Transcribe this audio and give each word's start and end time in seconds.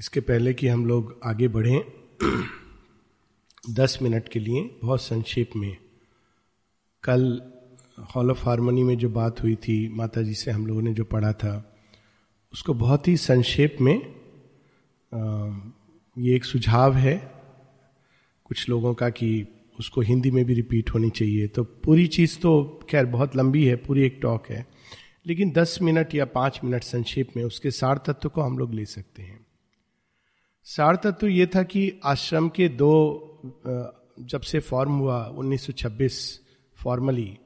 इसके 0.00 0.20
पहले 0.20 0.52
कि 0.54 0.68
हम 0.68 0.84
लोग 0.86 1.18
आगे 1.24 1.48
बढ़ें, 1.48 1.80
दस 3.70 3.98
मिनट 4.02 4.28
के 4.28 4.38
लिए 4.38 4.62
बहुत 4.82 5.02
संक्षेप 5.02 5.50
में। 5.56 5.76
कल 7.02 7.24
हॉल 8.14 8.30
ऑफ़ 8.30 8.44
हारमोनी 8.44 8.82
में 8.82 8.96
जो 8.98 9.08
बात 9.08 9.42
हुई 9.42 9.54
थी 9.56 9.76
माता 9.88 10.22
जी 10.22 10.34
से 10.34 10.50
हम 10.50 10.66
लोगों 10.66 10.82
ने 10.82 10.92
जो 10.92 11.04
पढ़ा 11.04 11.32
था, 11.32 11.52
उसको 12.52 12.74
बहुत 12.74 13.08
ही 13.08 13.16
संक्षेप 13.16 13.76
में 13.80 13.96
ये 16.16 16.34
एक 16.36 16.44
सुझाव 16.44 16.96
है 16.96 17.16
कुछ 18.46 18.68
लोगों 18.68 18.94
का 18.94 19.08
कि 19.10 19.46
उसको 19.78 20.00
हिंदी 20.00 20.30
में 20.30 20.44
भी 20.44 20.54
रिपीट 20.54 20.90
होनी 20.94 21.10
चाहिए। 21.10 21.46
तो 21.48 21.64
पूरी 21.64 22.06
चीज़ 22.06 22.38
तो 22.38 22.80
खैर 22.90 23.06
बहुत 23.06 23.36
लंबी 23.36 23.64
है, 23.64 23.76
पूरी 23.76 24.02
एक 24.02 24.18
टॉक 24.22 24.48
है, 24.48 24.66
लेकिन 25.26 25.50
दस 25.52 25.78
मिनट 25.82 26.14
या 26.14 26.24
पाँच 26.24 26.60
मिनट 26.64 26.82
संक्षेप 26.84 27.36
में 27.36 27.44
उसके 27.44 27.70
सार 27.72 28.00
तत्व 28.06 28.28
को 28.28 28.42
हम 28.42 28.58
लोग 28.58 28.74
ले 28.74 28.84
सकते 28.86 29.22
हैं। 29.22 29.39
सार 30.66 30.96
तत्व 30.96 31.26
ये 31.26 31.46
था 31.46 31.62
कि 31.62 32.00
आश्रम 32.04 32.48
के 32.48 32.68
दो 32.68 32.92
जब 34.20 34.40
से 34.40 34.60
फॉर्म 34.60 34.92
हुआ 34.92 35.34
1926 35.34 36.12
फॉर्मली 36.76 37.38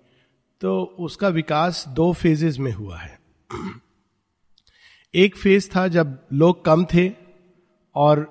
तो 0.60 0.82
उसका 0.98 1.28
विकास 1.28 1.84
दो 1.88 2.12
फेजेस 2.12 2.58
में 2.58 2.72
हुआ 2.72 2.98
है। 2.98 3.18
एक 5.14 5.36
फ़ेज़ 5.36 5.70
था 5.76 5.88
जब 5.88 6.18
लोग 6.32 6.64
कम 6.64 6.84
थे 6.84 7.10
और 7.94 8.26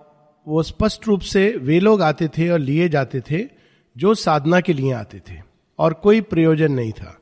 वो 0.47 0.63
स्पष्ट 0.63 1.07
रूप 1.07 1.21
से 1.21 1.49
वे 1.57 1.79
लोग 1.79 2.01
आते 2.01 2.27
थे 2.27 2.49
और 2.49 2.59
लिए 2.59 2.89
जाते 2.89 3.21
थे 3.21 3.47
जो 3.97 4.13
साधना 4.15 4.61
के 4.61 4.73
लिए 4.73 4.91
आते 4.93 5.21
थे 5.29 5.41
और 5.79 5.93
कोई 5.93 6.21
प्रयोजन 6.21 6.71
नहीं 6.71 6.91
था। 6.91 7.19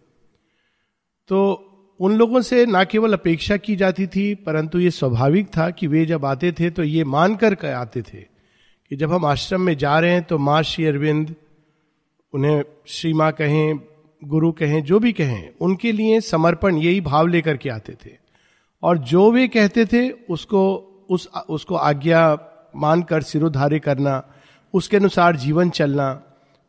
तो 1.27 1.67
उन 2.01 2.15
लोगों 2.17 2.41
से 2.41 2.65
ना 2.65 2.83
केवल 2.83 3.13
अपेक्षा 3.13 3.57
की 3.57 3.75
जाती 3.75 4.07
थी, 4.07 4.35
परंतु 4.35 4.79
ये 4.79 4.91
स्वाभाविक 4.91 5.47
था 5.47 5.69
कि 5.69 5.87
वे 5.87 6.05
जब 6.05 6.25
आते 6.25 6.51
थे 6.51 6.69
तो 6.69 6.83
ये 6.83 7.03
मान 7.03 7.35
कर 7.35 7.65
आते 7.65 8.01
थे 8.01 8.21
कि 8.89 8.95
जब 8.95 9.13
हम 9.13 9.25
आश्रम 9.25 9.61
में 9.61 9.77
जा 9.77 9.99
रहे 9.99 10.11
हैं 10.11 10.23
तो 10.23 10.37
माँ 10.37 10.63
श्री 10.63 10.85
अरविंद 10.85 11.35
उन्हें 12.33 12.63
श्री 12.87 13.13
माँ 13.13 13.31
कहें, 13.31 13.79
गुरु 14.23 14.51
कहें, 14.51 14.83
जो 14.83 14.99
भी 14.99 15.11
कहें, 15.13 15.49
उनके 15.61 15.91
लिए 15.91 16.21
समर्पण 16.21 16.75
यही 16.75 17.01
भाव 17.01 17.27
लेकर 17.27 17.57
के 17.57 17.69
आते 17.69 17.93
थे। 17.93 18.11
और 18.83 18.97
जो 18.97 19.31
वे 19.31 19.47
कहते 19.47 19.85
थे, 19.85 20.09
उसको, 20.09 20.75
उस, 21.09 21.27
उसको 21.49 21.75
आज्ञा 21.75 22.37
मानकर 22.75 23.21
सिरोधार्य 23.21 23.79
करना, 23.79 24.23
उसके 24.73 24.97
अनुसार 24.97 25.35
जीवन 25.35 25.69
चलना, 25.69 26.21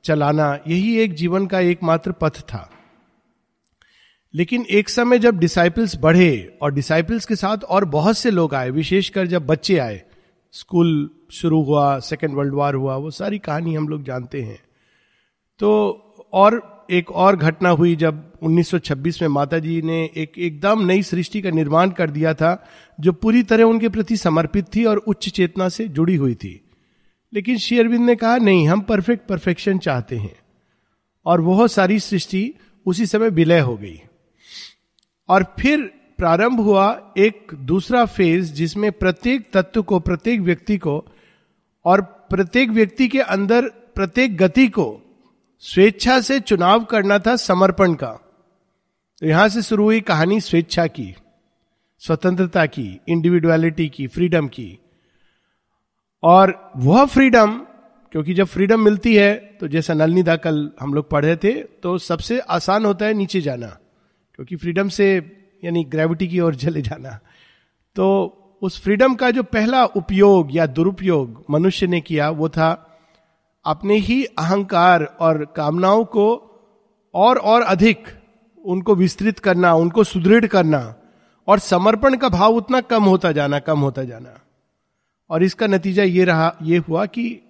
चलाना, 0.05 0.59
यही 0.69 0.99
एक 0.99 1.15
जीवन 1.15 1.47
का 1.47 1.61
एकमात्र 1.61 2.13
पथ 2.13 2.41
था। 2.41 2.71
लेकिन 4.35 4.67
एक 4.71 4.89
समय 4.89 5.19
जब 5.19 5.39
डिसाइपल्स 5.39 5.97
बढ़े 6.01 6.59
और 6.63 6.75
डिसाइपल्स 6.75 7.27
के 7.27 7.37
साथ 7.37 7.65
और 7.65 7.85
बहुत 7.85 8.19
से 8.19 8.31
लोग 8.31 8.55
आए, 8.55 8.71
विशेषकर 8.71 9.27
जब 9.27 9.47
बच्चे 9.47 9.79
आए 9.79 10.03
स्कूल 10.53 11.11
शुरू 11.31 11.63
हुआ 11.63 11.99
सेकेंड 11.99 12.35
वर्ल्ड 12.35 12.55
वॉर 12.55 12.75
हुआ, 12.75 12.97
वो 12.97 13.11
सारी 13.11 13.39
कहानी 13.39 13.75
हम 13.75 13.89
लोग 13.89 14.05
जानते 14.05 14.43
हैं। 14.43 14.59
तो 15.59 15.91
और 16.33 16.73
एक 16.91 17.11
और 17.11 17.37
घटना 17.37 17.69
हुई 17.69 17.97
जब 17.97 18.33
1926 18.43 19.23
में 19.23 19.29
माता 19.29 19.59
जी 19.59 19.83
ने 19.83 20.11
एक 20.17 20.33
एकदम 20.39 20.87
नई 20.87 21.03
सृष्टि 21.03 21.41
का 21.41 21.51
निर्माण 21.51 21.91
कर 21.91 22.11
दिया 22.11 22.35
था, 22.35 22.69
जो 23.01 23.13
पूरी 23.13 23.43
तरह 23.43 23.65
उनके 23.65 23.89
प्रति 23.89 24.17
समर्पित 24.17 24.65
थी 24.77 24.85
और 24.85 24.97
उच्च 24.97 25.29
चेतना 25.29 25.69
से 25.69 25.89
जुड़ी 25.89 26.17
हुई 26.17 26.35
थी। 26.35 26.65
लेकिन 27.35 27.59
श्री 27.59 27.79
अरविंद 27.79 28.07
ने 28.07 28.17
कहा, 28.17 28.37
नहीं, 28.37 28.69
हम 28.69 28.81
परफेक्ट 28.81 29.27
परफेक्शन 29.27 29.79
चाहते 29.79 30.17
हैं। 30.17 30.37
और 31.27 31.41
वह 31.41 31.67
सारी 31.67 31.99
सृष्टि 31.99 32.55
उसी 32.87 33.07
समय 33.07 33.29
विलय 33.29 33.61
हो 33.61 33.77
गई। 33.77 34.03
और 35.33 35.45
फिर 35.59 35.81
प्रारंभ 36.19 36.61
हुआ 36.61 36.87
एक 37.19 37.55
दूसरा 37.67 38.05
फ़ेज़ 38.07 38.53
जिसमें 38.53 38.91
प्रत्येक 38.93 39.51
तत्व 39.53 39.83
को, 39.83 39.99
प्रत्येक 40.01 40.41
व्यक्ति 40.41 40.77
को 40.79 41.05
और 41.85 42.01
प्रत्येक 42.31 42.71
व्यक्ति 42.71 43.09
के 43.09 43.21
अंदर 43.21 43.69
प्रत्येक 43.95 44.37
गति 44.37 44.67
को 44.69 44.87
स्वेच्छा 45.63 46.21
से 46.21 46.39
चुनाव 46.41 46.85
करना 46.85 47.19
था 47.19 47.35
समर्पण 47.39 47.95
का। 47.95 48.13
तो 49.23 49.27
यहाँ 49.27 49.49
से 49.49 49.63
शुरू 49.63 49.85
हुई 49.85 50.01
कहानी 50.03 50.41
स्वेच्छा 50.41 50.87
की, 50.87 51.15
स्वतंत्रता 52.03 52.65
की 52.67 52.87
इंडिविजुअलिटी 53.09 53.89
की 53.89 54.07
फ्रीडम 54.07 54.49
की। 54.49 54.79
और 56.23 56.73
वह 56.77 57.05
फ्रीडम 57.07 57.61
क्योंकि 58.15 58.35
जब 58.35 58.47
फ्रीडम 58.47 58.81
मिलती 58.81 59.15
है 59.17 59.35
तो 59.61 59.69
जैसा 59.69 59.95
नलनीदा 59.95 60.37
कल 60.37 60.69
हम 60.81 60.95
लोग 60.95 61.09
पढ़े 61.11 61.37
थे 61.37 61.53
तो 61.83 61.97
सबसे 62.01 62.39
आसान 62.51 62.85
होता 62.85 63.07
है 63.07 63.15
नीचे 63.15 63.41
जाना। 63.41 63.77
क्योंकि 64.35 64.57
फ्रीडम 64.57 64.89
से, 64.89 65.17
यानी 65.65 65.85
ग्रेविटी 65.85 66.29
की 66.29 66.41
ओर 66.41 66.55
चले 66.55 66.83
जाना। 66.83 67.19
तो 67.97 68.39
उस 68.63 68.83
फ्रीडम 68.83 69.15
का 69.15 69.31
जो 69.31 69.43
पहला 69.43 69.85
उपयोग 69.85 70.49
या 70.53 70.67
दुरुपयोग 70.67 71.45
मनुष्य 71.51 71.87
ने 71.87 72.01
किया, 72.01 72.31
वो 72.31 72.49
था 72.49 72.89
अपने 73.65 73.97
ही 73.97 74.25
अहंकार 74.25 75.05
और 75.05 75.45
कामनाओं 75.57 76.05
को 76.05 76.27
और 77.15 77.39
और 77.39 77.63
अधिक 77.63 78.07
उनको 78.65 78.95
विस्तृत 78.95 79.39
करना, 79.39 79.75
उनको 79.75 80.05
सुदृढ़ 80.05 80.47
करना 80.47 80.95
और 81.49 81.59
समर्पण 81.59 82.17
का 82.17 82.29
भाव 82.29 82.55
उतना 82.55 82.81
कम 82.81 83.05
होता 83.05 83.33
जाना, 83.33 83.59
कम 83.59 83.79
होता 83.79 84.05
जाना। 84.05 84.39
और 85.31 85.43
इसका 85.43 85.67
नतीजा 85.67 86.03
ये 86.03 86.25
रहा, 86.25 86.57
ये 86.63 86.79
हुआ 86.79 87.07
कि 87.07 87.41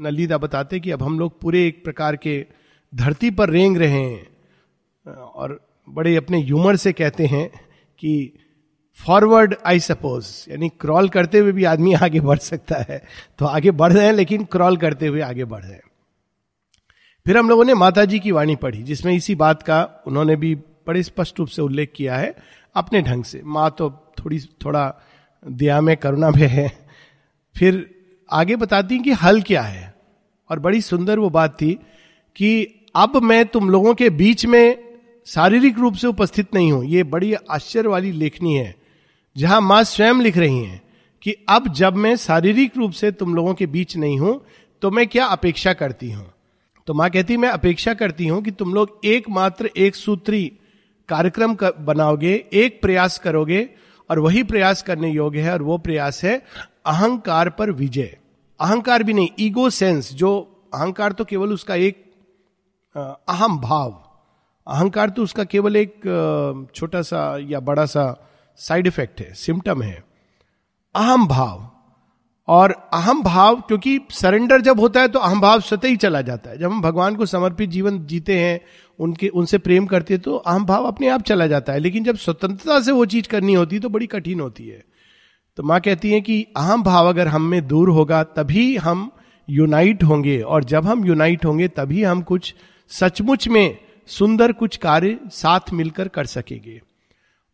नलीदा 0.00 0.38
बताते 0.38 0.80
कि 0.80 0.90
अब 0.90 1.02
हम 1.02 1.18
लोग 1.18 1.40
पूरे 1.40 1.66
एक 1.66 1.84
प्रकार 1.84 2.16
के 2.16 2.46
धरती 2.94 3.30
पर 3.30 3.50
रेंग 3.50 3.76
रहे 3.76 3.90
हैं 3.90 5.16
और 5.22 5.67
बड़े 5.88 6.16
अपने 6.16 6.42
ह्यूमर 6.42 6.76
से 6.76 6.92
कहते 6.92 7.26
हैं 7.26 7.50
कि 7.98 8.32
फॉरवर्ड 8.94 9.54
आई 9.66 9.80
सपोज़ 9.80 10.50
यानी 10.50 10.68
क्रॉल 10.68 11.08
करते 11.08 11.38
हुए 11.38 11.52
भी 11.52 11.64
आदमी 11.64 11.94
आगे 11.94 12.20
बढ़ 12.20 12.38
सकता 12.38 12.76
है। 12.88 13.04
तो 13.38 13.46
आगे 13.46 13.70
बढ़ 13.70 13.92
रहे 13.92 14.06
हैं, 14.06 14.12
लेकिन 14.12 14.44
क्रॉल 14.44 14.76
करते 14.76 15.06
हुए 15.06 15.20
आगे 15.20 15.44
बढ़ 15.44 15.62
रहे 15.62 15.72
हैं। 15.72 15.82
फिर 17.26 17.36
हम 17.36 17.48
लोगों 17.48 17.64
ने 17.64 17.74
माता 17.74 18.04
जी 18.04 18.18
की 18.18 18.30
वाणी 18.30 18.56
पढ़ी, 18.56 18.82
जिसमें 18.82 19.12
इसी 19.12 19.34
बात 19.34 19.62
का 19.62 20.02
उन्होंने 20.06 20.36
भी 20.36 20.54
बड़े 20.54 21.02
स्पष्ट 21.02 21.38
रूप 21.38 21.48
से 21.48 21.62
उल्लेख 21.62 21.92
किया 21.96 22.16
है, 22.16 22.36
अपने 22.74 23.02
ढंग 23.02 23.24
से। 23.24 23.42
माँ 23.44 23.74
तो 23.78 23.90
थोड़ी, 23.90 24.40
थोड़ा 24.40 24.94
दया 25.48 25.80
में, 25.80 25.96
करुणा 25.96 26.30
में 26.30 26.46
है। 26.46 26.88
फिर 27.56 27.94
आगे 28.32 28.56
बताती 28.56 28.98
कि 28.98 29.12
हल 29.12 29.42
क्या 29.42 29.62
है। 29.62 29.94
और 30.50 30.58
बड़ी 30.58 30.80
सुंदर 30.80 31.18
वो 31.18 31.30
बात 31.30 31.60
थी 31.60 31.78
कि 32.36 32.74
अब 32.94 33.22
मैं 33.22 33.46
तुम 33.46 33.70
लोगों 33.70 33.94
के 33.94 34.10
बीच 34.10 34.46
में 34.46 34.87
शारीरिक 35.28 35.78
रूप 35.78 35.94
से 35.94 36.06
उपस्थित 36.06 36.54
नहीं 36.54 36.72
हूँ 36.72 36.84
ये 36.84 37.02
बड़ी 37.02 37.34
आश्चर्य 37.34 37.88
वाली 37.88 38.12
लेखनी 38.12 38.54
है 38.54 38.74
जहाँ 39.36 39.60
माँ 39.60 39.82
स्वयं 39.84 40.14
लिख 40.14 40.36
रही 40.36 40.64
हैं 40.64 40.82
कि 41.22 41.34
अब 41.48 41.68
जब 41.68 41.96
मैं 41.96 42.16
शारीरिक 42.16 42.76
रूप 42.76 42.92
से 42.92 43.12
तुम 43.12 43.34
लोगों 43.34 43.54
के 43.54 43.66
बीच 43.66 43.96
नहीं 43.96 44.18
हूँ 44.18 44.44
तो 44.82 44.90
मैं 44.90 45.06
क्या 45.06 45.26
अपेक्षा 45.26 45.72
करती 45.72 46.10
हूँ? 46.10 46.32
तो 46.86 46.94
माँ 46.94 47.10
कहती 47.10 47.36
मैं 47.36 47.48
अपेक्षा 47.48 47.94
करती 47.94 48.26
हूँ 48.26 48.42
कि 48.42 48.50
तुम 48.50 48.74
लोग 48.74 49.00
एकमात्र 49.04 49.70
एक 49.76 49.96
सूत्री 49.96 50.52
कार्यक्रम 51.08 51.54
कर, 51.54 51.72
बनाओगे 51.72 52.44
एक 52.52 52.82
प्रयास 52.82 53.18
करोगे 53.18 53.68
और 54.10 54.18
वही 54.18 54.42
प्रयास 54.42 54.82
करने 54.82 55.10
योग्य 55.10 55.40
है 55.40 55.52
और 55.52 55.62
वो 55.62 55.78
प्रयास 55.78 56.24
है 56.24 56.42
अहंकार 56.86 57.50
पर 57.50 57.70
विजय। 57.70 58.16
अहंकार 58.60 59.02
भी 59.02 59.12
नहीं 59.12 59.28
ईगो 59.40 59.70
सेंस 59.70 60.12
जो 60.12 60.36
अहंकार 60.74 61.12
तो 61.12 61.24
केवल 61.24 61.52
उसका 61.52 61.74
एक 61.74 62.04
अहम 63.28 63.58
भाव। 63.58 64.07
अहंकार 64.68 65.10
तो 65.10 65.22
उसका 65.22 65.44
केवल 65.44 65.76
एक 65.76 66.00
छोटा 66.74 67.02
सा 67.02 67.38
या 67.40 67.60
बड़ा 67.60 67.84
सा 67.86 68.04
साइड 68.56 68.86
इफ़ेक्ट 68.86 69.20
है 69.20 69.32
सिम्टम 69.34 69.82
है। 69.82 70.04
अहम 70.94 71.26
भाव। 71.26 71.70
और 72.48 72.70
अहम 72.92 73.22
भाव, 73.22 73.56
क्योंकि 73.56 73.98
सरेंडर 74.10 74.60
जब 74.60 74.80
होता 74.80 75.00
है 75.00 75.08
तो 75.08 75.18
अहम 75.18 75.40
भाव 75.40 75.60
स्वतः 75.60 75.88
ही 75.88 75.96
चला 75.96 76.20
जाता 76.22 76.50
है। 76.50 76.58
जब 76.58 76.70
हम 76.72 76.80
भगवान 76.82 77.16
को 77.16 77.26
समर्पित 77.26 77.70
जीवन 77.70 77.98
जीते 78.06 78.38
हैं, 78.38 78.60
उनके, 78.98 79.28
उनसे 79.28 79.58
प्रेम 79.58 79.86
करते 79.86 80.14
हैं 80.14 80.22
तो 80.22 80.36
अहम 80.36 80.64
भाव 80.64 80.84
अपने 80.84 81.08
आप 81.08 81.22
चला 81.22 81.46
जाता 81.46 81.72
है। 81.72 81.78
लेकिन 81.78 82.04
जब 82.04 82.16
स्वतंत्रता 82.16 82.80
से 82.80 82.92
वो 82.92 83.04
चीज़ 83.06 83.28
करनी 83.28 83.54
होती 83.54 83.76
है 83.76 83.82
तो 83.82 83.88
बड़ी 83.88 84.06
कठिन 84.06 84.40
होती 84.40 84.68
है। 84.68 84.84
तो 85.56 85.62
माँ 85.62 85.80
कहती 85.80 86.12
है 86.12 86.20
कि 86.20 86.46
अहम 86.56 86.82
भाव 86.82 87.08
अगर 87.08 87.28
हम 87.28 87.42
में 87.42 87.66
दूर 87.68 87.88
होगा, 87.88 88.22
तभी 88.22 88.76
हम 88.76 89.10
यूनाइट 89.48 90.02
होंगे। 90.04 90.40
और 90.40 90.64
जब 90.64 90.86
हम 90.86 91.04
यूनाइट 91.04 91.44
होंगे, 91.44 91.68
तभी 91.68 92.02
हम 92.02 92.22
कुछ 92.22 92.54
सचमुच 92.90 93.48
में 93.48 93.76
सुंदर 94.08 94.52
कुछ 94.52 94.76
कार्य 94.76 95.18
साथ 95.30 95.60
मिलकर 95.72 96.08
कर 96.08 96.26
सकेंगे। 96.26 96.80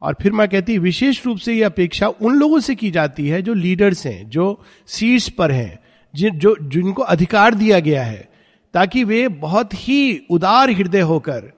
और 0.02 0.16
फिर 0.22 0.32
मैं 0.32 0.48
कहती, 0.48 0.78
विशेष 0.78 1.26
रूप 1.26 1.38
से 1.38 1.54
यह 1.54 1.66
अपेक्षा 1.66 2.08
उन 2.08 2.34
लोगों 2.34 2.60
से 2.60 2.74
की 2.74 2.90
जाती 2.90 3.28
है 3.28 3.42
जो 3.42 3.54
लीडर्स 3.54 4.06
हैं, 4.06 4.30
जो 4.30 4.64
सीट्स 4.86 5.28
पर 5.28 5.52
हैं, 5.52 5.78
जिन, 6.14 6.38
जो, 6.38 6.56
जिनको 6.62 7.02
अधिकार 7.02 7.54
दिया 7.54 7.80
गया 7.80 8.04
है, 8.04 8.28
ताकि 8.74 9.04
वे 9.04 9.28
बहुत 9.28 9.74
ही 9.74 10.26
उदार 10.30 10.70
हृदय 10.70 11.00
होकर 11.00 11.52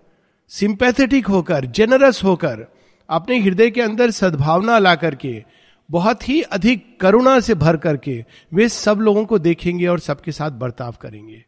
सिंपैथेटिक 0.48 1.26
होकर 1.26 1.64
जेनरस 1.64 2.24
होकर, 2.24 2.72
अपने 3.10 3.38
हृदय 3.38 3.70
के 3.70 3.80
अंदर 3.82 4.10
सद्भावना 4.10 4.78
ला 4.78 4.94
करके, 4.94 5.44
बहुत 5.90 6.28
ही 6.28 6.42
अधिक 6.42 7.00
करुणा 7.00 7.40
से 7.40 7.54
भर 7.54 7.76
करके, 7.76 8.24
वे 8.54 8.68
सब 8.68 8.98
लोगों 8.98 9.24
को 9.24 9.38
देखेंगे 9.38 9.86
और 9.86 9.98
सबके 9.98 10.32
साथ 10.32 10.50
बर्ताव 10.50 10.94
करेंगे। 11.00 11.44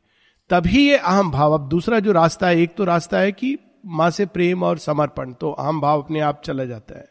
तभी 0.50 0.86
ये 0.88 0.96
अहम 0.96 1.30
भाव। 1.30 1.52
अब 1.52 1.68
दूसरा 1.68 1.98
जो 2.00 2.12
रास्ता 2.12 2.48
है, 2.48 2.60
एक 2.60 2.74
तो 2.76 2.84
रास्ता 2.84 3.18
है 3.18 3.32
कि 3.32 3.56
माँ 3.86 4.10
से 4.10 4.26
प्रेम 4.26 4.62
और 4.62 4.78
समर्पण 4.78 5.32
तो 5.32 5.50
अहम 5.50 5.80
भाव 5.80 6.02
अपने 6.02 6.20
आप 6.20 6.40
चला 6.44 6.64
जाता 6.64 6.98
है। 6.98 7.06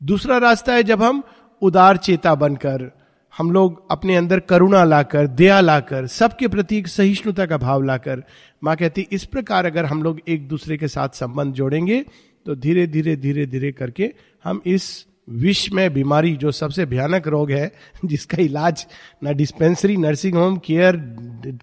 दूसरा 0.00 0.38
रास्ता 0.38 0.72
है 0.72 0.82
जब 0.82 1.02
हम 1.02 1.22
उदार 1.62 1.96
चेता 1.96 2.34
बनकर, 2.34 2.90
हम 3.32 3.50
लोग 3.50 3.82
अपने 3.90 4.16
अंदर 4.16 4.40
करुणा 4.40 4.82
लाकर, 4.84 5.26
दया 5.26 5.60
लाकर, 5.60 6.06
सबके 6.06 6.48
प्रति 6.48 6.76
एक 6.78 6.88
सहिष्णुता 6.88 7.46
का 7.46 7.56
भाव 7.58 7.82
लाकर, 7.82 8.22
माँ 8.62 8.76
कहती, 8.76 9.06
इस 9.12 9.24
प्रकार 9.24 9.66
अगर 9.66 9.84
हम 9.84 10.02
लोग 10.02 10.20
एक 10.28 10.48
दूसरे 10.48 10.76
के 10.76 10.88
साथ 10.88 11.08
संबंध 11.14 11.54
जोड़ेंगे 11.54 12.04
तो 12.46 12.54
धीरे 12.56 12.86
धीरे 12.86 13.16
धीरे 13.16 13.46
धीरे 13.46 13.72
करके 13.72 14.12
हम 14.44 14.60
इस 14.66 15.06
विश्व 15.28 15.76
में 15.76 15.94
बीमारी 15.94 16.36
जो 16.36 16.50
सबसे 16.50 16.86
भयानक 16.86 17.28
रोग 17.28 17.50
है, 17.50 17.72
जिसका 18.04 18.42
इलाज 18.42 18.86
ना 19.22 19.32
डिस्पेंसरी 19.32 19.96
नर्सिंग 19.96 20.34
होम 20.34 20.56
केयर 20.56 20.96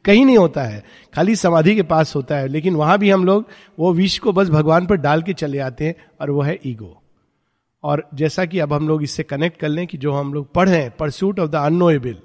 कहीं 0.05 0.25
नहीं 0.25 0.37
होता 0.37 0.63
है। 0.63 0.83
खाली 1.15 1.35
समाधि 1.35 1.75
के 1.75 1.83
पास 1.83 2.15
होता 2.15 2.37
है। 2.37 2.47
लेकिन 2.47 2.75
वहाँ 2.75 2.97
भी 2.99 3.09
हम 3.09 3.25
लोग, 3.25 3.45
वो 3.79 3.93
विष 3.93 4.19
को 4.19 4.33
बस 4.33 4.49
भगवान 4.49 4.85
पर 4.85 4.95
डाल 4.95 5.21
के 5.21 5.33
चले 5.33 5.59
आते 5.59 5.85
हैं, 5.85 5.95
और 6.21 6.31
वो 6.31 6.41
है 6.41 6.59
ईगो 6.65 7.01
और 7.83 8.09
जैसा 8.13 8.45
कि 8.45 8.59
अब 8.59 8.73
हम 8.73 8.87
लोग 8.87 9.03
इससे 9.03 9.23
कनेक्ट 9.23 9.59
कर 9.59 9.69
लें 9.69 9.87
कि 9.87 9.97
जो 9.97 10.13
हम 10.13 10.33
लोग 10.33 10.53
पढ़ 10.53 10.69
हैं 10.69 10.91
परस्यूट 10.91 11.39
ऑफ़ 11.39 11.49
द 11.49 11.55
अनोएबल 11.55 12.17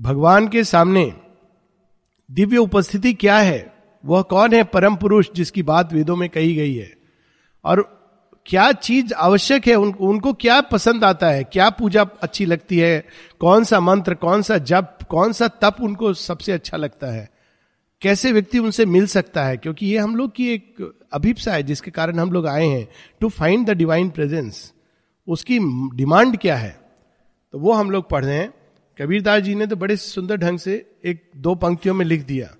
भगवान 0.00 0.48
के 0.48 0.64
सामने 0.64 1.12
दिव्य 2.30 2.56
उपस्थिति 2.56 3.14
क्या 3.14 3.38
है? 3.38 3.72
वह 4.04 4.22
कौन 4.22 4.54
है? 4.54 4.64
परम 4.64 4.96
पुरुष, 4.96 5.28
जिसकी 5.34 5.62
बात 5.62 5.92
वेदों 5.92 6.16
में 6.16 6.30
कही 6.30 6.54
गई 6.54 6.74
है। 6.74 6.92
और 7.64 7.97
क्या 8.48 8.72
चीज़ 8.72 9.14
आवश्यक 9.14 9.66
है? 9.66 9.74
उन, 9.74 9.94
उनको 10.00 10.32
क्या 10.32 10.60
पसंद 10.60 11.04
आता 11.04 11.28
है? 11.28 11.44
क्या 11.44 11.70
पूजा 11.70 12.06
अच्छी 12.22 12.46
लगती 12.46 12.78
है? 12.78 13.04
कौन 13.40 13.64
सा 13.64 13.80
मंत्र 13.80 14.14
कौन 14.14 14.42
सा 14.42 14.58
जप 14.58 14.98
कौन 15.08 15.32
सा 15.32 15.48
तप 15.48 15.76
उनको 15.80 16.14
सबसे 16.14 16.52
अच्छा 16.52 16.76
लगता 16.76 17.06
है? 17.06 17.30
कैसे 18.00 18.32
व्यक्ति 18.32 18.58
उनसे 18.58 18.86
मिल 18.86 19.06
सकता 19.06 19.44
है? 19.44 19.56
क्योंकि 19.56 19.86
ये 19.86 19.98
हम 19.98 20.16
लोग 20.16 20.34
की 20.34 20.48
एक 20.48 20.94
अभिप्सा 21.12 21.52
है 21.52 21.62
जिसके 21.62 21.90
कारण 21.90 22.18
हम 22.18 22.32
लोग 22.32 22.46
आए 22.46 22.66
हैं। 22.66 22.88
To 23.20 23.28
find 23.28 23.66
the 23.66 23.70
divine 23.70 24.10
presence 24.10 24.72
उसकी 25.28 25.58
डिमांड 25.96 26.38
क्या 26.38 26.56
है? 26.56 26.80
तो 27.52 27.58
वो 27.58 27.72
हम 27.72 27.90
लोग 27.90 28.10
पढ़ 28.10 28.24
रहे 28.24 28.36
हैं। 28.36 28.54
कबीरदास 29.00 29.42
जी 29.42 29.54
ने 29.54 29.66
तो 29.66 29.76
बड़े 29.76 29.96
सुंदर 29.96 30.36
ढंग 30.36 30.58
से 30.58 30.90
एक 31.04 31.30
दो 31.36 31.54
पंक्तियों 31.54 31.94
में 31.94 32.06
लिख 32.06 32.26
दिया। 32.26 32.54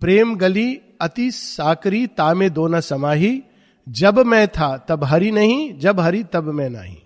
प्रेम 0.00 0.36
गली 0.36 0.80
अति 1.00 1.30
साकरी 1.30 2.06
तामे 2.06 2.50
दो 2.50 2.68
न 2.68 2.80
समाही 2.80 3.42
जब 3.88 4.18
मैं 4.18 4.48
था, 4.48 4.76
तब 4.76 5.04
हरि 5.04 5.30
नहीं, 5.30 5.78
जब 5.78 6.00
हरि, 6.00 6.24
तब 6.24 6.44
मैं 6.44 6.70
नहीं। 6.70 6.96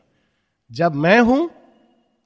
जब 0.73 0.95
मैं 0.95 1.21
हूँ, 1.21 1.51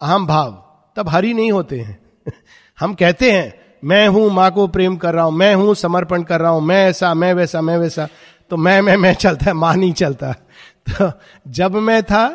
अहम 0.03 0.27
भाव, 0.27 0.77
तब 0.97 1.09
हरि 1.09 1.35
नहीं 1.35 1.53
होते 1.53 1.81
हैं। 1.81 2.03
हम 2.81 2.95
कहते 2.95 3.33
हैं, 3.33 3.55
मैं 3.85 4.09
हूँ, 4.09 4.31
माँ 4.31 4.51
को 4.51 4.69
प्रेम 4.69 4.97
कर 4.97 5.15
रहा 5.15 5.25
हूँ, 5.25 5.33
मैं 5.33 5.55
हूँ, 5.55 5.75
समर्पण 5.75 6.23
कर 6.23 6.41
रहा 6.41 6.51
हूँ, 6.51 6.61
मैं 6.61 6.87
ऐसा, 6.87 7.15
मैं 7.15 7.35
वैसा 7.35 7.61
मैं 7.61 7.79
वैसा। 7.79 8.09
तो 8.51 8.57
मैं 8.57 8.83
मैं 8.83 8.97
मैं 8.97 9.15
चलता 9.15 9.45
है, 9.47 9.53
माँ 9.53 9.77
नहीं 9.77 9.93
चलता। 9.93 10.33
तो 10.91 11.13
जब 11.49 11.77
मैं 11.77 12.03
था, 12.03 12.29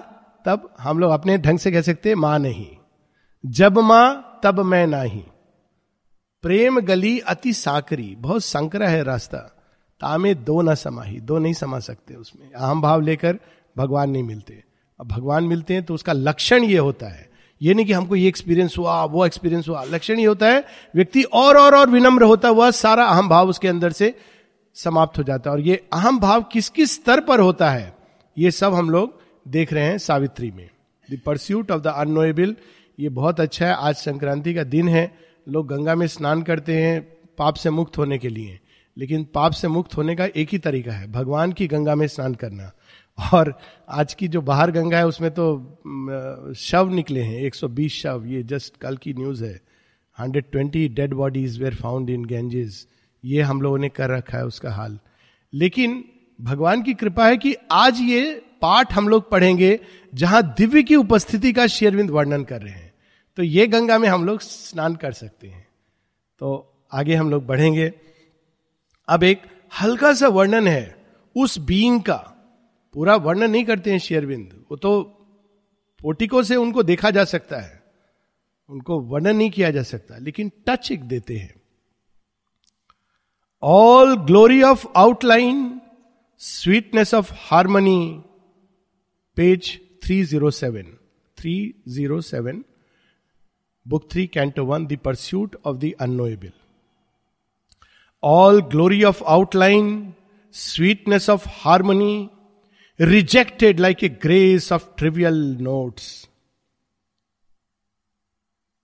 तब 0.45 0.75
हम 0.79 0.99
लोग 0.99 1.11
अपने 1.11 1.37
ढंग 1.37 1.59
से 1.59 1.71
कह 1.71 1.81
सकते 1.81 2.15
माँ 2.15 2.39
नहीं। 2.39 2.67
जब 3.45 3.77
माँ, 3.77 4.39
तब 4.43 4.59
मैं 4.59 4.87
नहीं। 4.87 5.23
प्रेम 6.41 6.79
गली 6.79 7.19
अति 7.19 7.53
साकरी, 7.53 8.15
बहुत 8.19 8.43
संकरा 8.43 8.87
है 8.87 9.03
रास्ता। 9.03 9.54
तामे 10.01 10.33
दो 10.35 10.61
न 10.61 10.75
समाही, 10.75 11.19
दो 11.19 11.37
नहीं 11.37 11.53
समा 11.53 11.79
सकते 11.79 12.13
उसमें। 12.13 12.51
अहम 12.51 12.81
भाव 12.81 13.01
लेकर 13.01 13.39
भगवान 13.75 14.09
नहीं 14.09 14.23
मिलते। 14.23 14.63
अब 14.99 15.07
भगवान 15.07 15.43
मिलते 15.43 15.73
हैं 15.73 15.83
तो 15.83 15.93
उसका 15.93 16.13
लक्षण 16.13 16.63
ये 16.63 16.77
होता 16.77 17.07
है। 17.07 17.29
ये 17.61 17.73
नहीं 17.73 17.85
कि 17.85 17.93
हमको 17.93 18.15
ये 18.15 18.27
एक्सपीरियंस 18.27 18.77
हुआ, 18.77 19.03
वो 19.03 19.25
एक्सपीरियंस 19.25 19.67
हुआ। 19.69 19.83
लक्षण 19.83 20.19
ये 20.19 20.25
होता 20.25 20.47
है, 20.47 20.63
व्यक्ति 20.95 21.23
और 21.23 21.57
और 21.57 21.75
और 21.75 21.89
विनम्र 21.89 22.23
होता 22.23 22.49
हुआ 22.49 22.69
सारा 22.71 23.05
अहम 23.05 23.29
भाव 23.29 23.49
उसके 23.49 23.67
अंदर 23.67 23.91
से 23.91 24.13
समाप्त 24.75 25.17
हो 25.17 25.23
जाता 25.23 25.49
है। 25.49 25.55
और 25.55 25.61
ये 25.61 25.75
अहम 25.93 26.19
भाव 26.19 26.43
किस 26.43 26.69
किस 26.69 26.93
स्तर 26.93 27.19
पर 27.19 27.39
होता 27.39 27.69
है, 27.69 27.93
ये 28.37 28.51
सब 28.51 28.73
हम 28.73 28.89
लोग 28.89 29.19
देख 29.45 29.73
रहे 29.73 29.83
हैं 29.83 29.97
सावित्री 29.97 30.51
में। 30.51 30.69
The 31.09 31.19
pursuit 31.25 31.71
of 31.71 31.81
the 31.81 31.87
unknowable 31.87 32.55
ये 32.99 33.09
बहुत 33.09 33.39
अच्छा 33.39 33.65
है। 33.65 33.73
आज 33.73 33.95
संक्रांति 33.95 34.53
का 34.53 34.63
दिन 34.63 34.89
है, 34.89 35.11
लोग 35.49 35.67
गंगा 35.67 35.95
में 35.95 36.07
स्नान 36.07 36.41
करते 36.41 36.81
हैं, 36.81 37.01
पाप 37.37 37.55
से 37.55 37.69
मुक्त 37.69 37.97
होने 37.97 38.17
के 38.17 38.29
लिए। 38.29 38.59
लेकिन 38.97 39.23
पाप 39.33 39.51
से 39.51 39.67
मुक्त 39.67 39.97
होने 39.97 40.15
का 40.15 40.25
एक 40.25 40.49
ही 40.49 40.57
तरीका 40.57 40.91
है, 40.91 41.11
भगवान 41.11 41.51
की 41.51 41.67
गंगा 41.67 41.95
में 41.95 42.07
स्नान 42.07 42.35
करना। 42.35 42.71
और 43.33 43.59
आज 43.89 44.13
की 44.13 44.27
जो 44.27 44.41
बाहर 44.41 44.71
गंगा 44.71 44.97
है, 44.97 45.07
उसमें 45.07 45.31
तो 45.31 46.53
शव 46.57 46.89
निकले 46.89 47.21
हैं 47.21 47.41
120 47.41 47.93
शव, 47.93 48.23
ये 48.27 48.43
जस्ट 48.43 48.77
कल 48.77 48.97
की 48.97 49.13
न्यूज़ 49.13 49.43
है। 49.45 49.61
120 50.17 50.87
dead 50.87 51.13
bodies 51.13 51.61
were 51.61 51.75
found 51.75 52.09
in 52.09 52.25
Ganges 52.25 52.87
ये 53.25 53.41
हम 53.41 53.61
लोगों 53.61 53.77
ने 53.77 53.89
कर 53.89 54.09
रखा 54.09 54.37
है 54.37 54.45
उसका 54.45 54.71
हाल। 54.71 54.99
लेकिन 55.53 56.03
भगवान 56.41 56.81
की 56.83 56.93
कृपा 56.93 57.27
है 57.27 57.37
कि 57.37 57.55
आज 57.71 57.99
ये 57.99 58.41
पाठ 58.61 58.93
हम 58.93 59.09
लोग 59.09 59.29
पढ़ेंगे, 59.31 59.79
जहाँ 60.15 60.53
दिव्य 60.57 60.83
की 60.83 60.95
उपस्थिति 60.95 61.53
का 61.53 61.67
शेरविंद 61.67 62.09
वर्णन 62.09 62.43
कर 62.43 62.61
रहे 62.61 62.73
हैं। 62.73 62.93
तो 63.37 63.43
ये 63.43 63.67
गंगा 63.67 63.97
में 63.97 64.09
हम 64.09 64.25
लोग 64.25 64.41
स्नान 64.41 64.95
कर 64.95 65.11
सकते 65.11 65.47
हैं। 65.47 65.67
तो 66.39 66.73
आगे 66.93 67.15
हम 67.15 67.29
लोग 67.29 67.45
बढ़ेंगे। 67.45 67.93
अब 69.07 69.23
एक 69.23 69.41
हल्का 69.81 70.13
सा 70.13 70.27
वर्णन 70.27 70.67
है 70.67 71.05
उस 71.35 71.57
बीइंग 71.59 72.01
का। 72.01 72.17
पूरा 72.93 73.15
वर्णन 73.15 73.51
नहीं 73.51 73.65
करते 73.65 73.91
हैं 73.91 73.99
शेयरविंद 73.99 74.65
वो 74.71 74.77
तो 74.77 75.01
पोटिको 75.99 76.43
से 76.43 76.55
उनको 76.55 76.83
देखा 76.83 77.09
जा 77.09 77.23
सकता 77.23 77.59
है। 77.59 77.83
उनको 78.69 78.99
वर्णन 78.99 79.35
नहीं 79.35 79.49
किया 79.51 79.71
जा 79.71 79.83
सकता, 79.83 80.17
लेकिन 80.17 80.51
टच 80.67 80.91
एक 80.91 81.03
देते 81.03 81.37
हैं। 81.37 81.61
All 83.63 84.15
glory 84.17 84.61
of 84.61 84.85
outline 84.95 85.81
sweetness 86.37 87.13
of 87.13 87.33
harmony 87.35 88.23
page 89.37 89.79
307 90.03 90.85
307 91.37 92.63
book 93.87 94.11
three 94.11 94.27
canto 94.27 94.65
one 94.65 94.85
the 94.85 94.97
pursuit 94.97 95.55
of 95.65 95.77
the 95.77 95.91
unknowable 95.99 96.51
all 98.33 98.59
glory 98.59 99.05
of 99.05 99.21
outline, 99.27 100.15
sweetness 100.49 101.29
of 101.29 101.45
harmony, 101.45 102.31
rejected 102.97 103.79
like 103.79 104.01
a 104.01 104.09
grace 104.09 104.71
of 104.71 104.95
trivial 104.95 105.35
notes, 105.69 106.27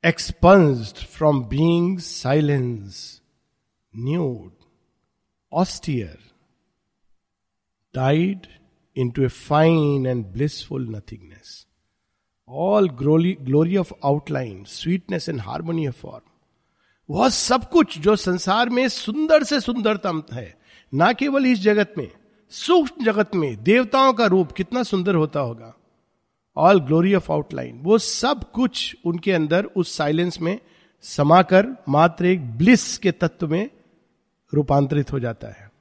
expunged 0.04 1.00
from 1.00 1.50
being 1.50 1.98
silence, 1.98 3.22
nude, 3.92 4.52
austere, 5.52 6.20
died 7.94 8.48
into 8.94 9.26
a 9.26 9.30
fine 9.30 10.06
and 10.06 10.32
blissful 10.32 10.78
nothingness. 10.78 11.66
All 12.46 12.88
glory, 12.88 13.34
glory 13.36 13.76
of 13.76 13.92
outline, 14.04 14.66
sweetness 14.66 15.28
and 15.28 15.42
harmony 15.42 15.88
of 15.88 15.96
form 15.96 16.22
वह 17.12 17.30
सब 17.30 17.70
कुछ 17.70 17.98
जो 17.98 18.16
संसार 18.16 18.70
में 18.70 18.90
सुंदर 18.90 19.44
से 19.44 19.60
सुंदरतम 19.60 20.24
है, 20.34 20.58
ना 20.94 21.14
केवल 21.14 21.46
इस 21.46 21.60
जगत 21.60 21.94
में, 21.98 22.12
सूक्ष्म 22.50 23.06
जगत 23.06 23.36
में 23.36 23.64
देवताओं 23.64 24.14
का 24.14 24.26
रूप 24.26 24.52
कितना 24.52 24.84
सुंदर 24.84 25.16
होता 25.16 25.40
होगा। 25.40 25.74
ऑल 26.58 26.80
ग्लोरी 26.80 27.14
ऑफ़ 27.14 27.32
आउटलाइन 27.32 27.80
वो 27.82 27.98
सब 27.98 28.52
कुछ 28.52 28.98
उनके 29.06 29.32
अंदर 29.32 29.66
उस 29.66 29.98
साइलेंस 29.98 30.42
में 30.42 30.60
समाकर 31.02 31.68
मात्र 31.90 32.26
एक 32.26 32.58
ब्लिस 32.58 32.98
के 32.98 33.12
तत्व 33.12 33.48
में 33.48 33.70
रूपांतरित 34.54 35.12
हो 35.12 35.20
जाता 35.20 35.48
है। 35.48 35.72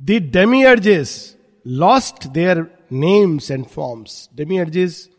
The 0.00 0.10
demiurges 0.10 1.36
lost 1.66 2.26
their 2.26 2.86
names 2.92 3.50
and 3.50 3.66
forms 3.66 4.30
demiurges 4.34 5.10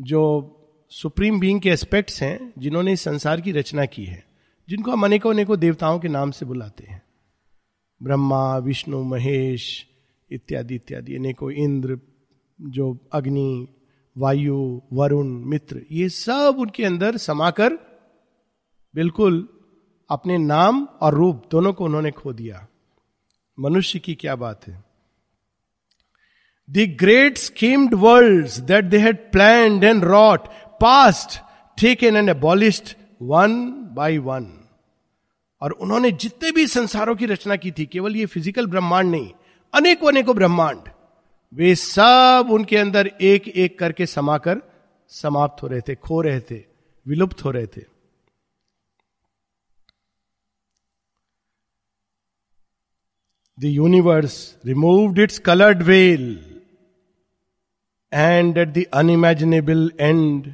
जो 0.00 0.54
सुप्रीम 0.90 1.40
बीइंग 1.40 1.60
के 1.60 1.68
एस्पेक्ट्स 1.68 2.22
हैं 2.22 2.52
जिन्होंने 2.58 2.92
इस 2.92 3.00
संसार 3.00 3.40
की 3.40 3.52
रचना 3.52 3.84
की 3.84 4.04
है, 4.04 4.24
जिनको 4.68 4.90
हम 4.90 5.04
अनेकों 5.04 5.32
अनेकों 5.32 5.58
देवताओं 5.58 5.98
के 5.98 6.08
नाम 6.08 6.30
से 6.30 6.46
बुलाते 6.46 6.84
हैं। 6.84 7.02
ब्रह्मा, 8.02 8.58
विष्णु, 8.58 9.02
महेश, 9.02 9.86
इत्यादि 10.30 10.74
इत्यादि, 10.74 11.16
अनेकों 11.16 11.50
इंद्र, 11.50 11.98
जो 12.60 13.08
अग्नि, 13.12 13.68
वायु, 14.18 14.82
वरुण, 14.92 15.26
मित्र, 15.26 15.82
ये 15.90 16.08
सब 16.08 16.56
उनके 16.58 16.84
अंदर 16.84 17.16
समाकर 17.16 17.78
बिल्कुल 18.94 19.48
अपने 20.10 20.38
नाम 20.38 20.84
और 20.84 21.14
रूप 21.14 21.42
दोनों 21.50 21.72
को 21.72 21.84
उन्होंने 21.84 22.10
खो 22.10 22.32
दिया। 22.32 22.66
मनुष्य 23.60 23.98
की 23.98 24.14
क्या 24.14 24.36
बात 24.36 24.66
है? 24.68 24.84
The 26.70 26.96
great 27.00 27.38
schemed 27.38 27.94
world 27.94 28.48
that 28.48 28.84
they 28.84 28.98
had 28.98 29.32
plan 29.32 29.84
and 29.84 30.04
wrought 30.04 30.48
past 30.80 31.38
taken 31.78 32.16
and 32.16 32.28
abolished 32.28 32.94
one 33.22 33.58
by 33.94 34.18
one 34.20 34.46
और 35.62 35.72
उन्होंने 35.72 36.10
जितने 36.12 36.50
भी 36.52 36.66
संसारों 36.68 37.14
की 37.16 37.26
रचना 37.26 37.56
की 37.56 37.70
थी, 37.70 37.86
केवल 37.86 38.16
ये 38.16 38.26
फ़िज़िकल 38.26 38.66
ब्रह्मांड 38.66 39.10
नहीं, 39.10 39.30
अनेकों 39.74 40.08
अनेकों 40.08 40.34
ब्रह्मांड, 40.36 40.88
वे 41.52 41.74
सब 41.74 42.48
उनके 42.52 42.76
अंदर 42.76 43.06
एक 43.06 43.48
एक 43.48 43.78
करके 43.78 44.06
समाकर 44.06 44.60
समाप्त 45.10 45.62
हो 45.62 45.68
रहे 45.68 45.80
थे, 45.80 45.94
खो 45.94 46.20
रहे 46.20 46.40
थे, 46.40 46.64
विलुप्त 47.06 47.44
हो 47.44 47.50
रहे 47.50 47.66
थे। 47.66 47.82
The 53.58 53.64
universe 53.64 54.36
removed 54.66 55.18
its 55.18 55.38
coloured 55.46 55.82
veil 55.82 56.28
and 58.12 58.58
at 58.58 58.68
the 58.68 58.84
unimaginable 58.94 59.90
end 60.00 60.52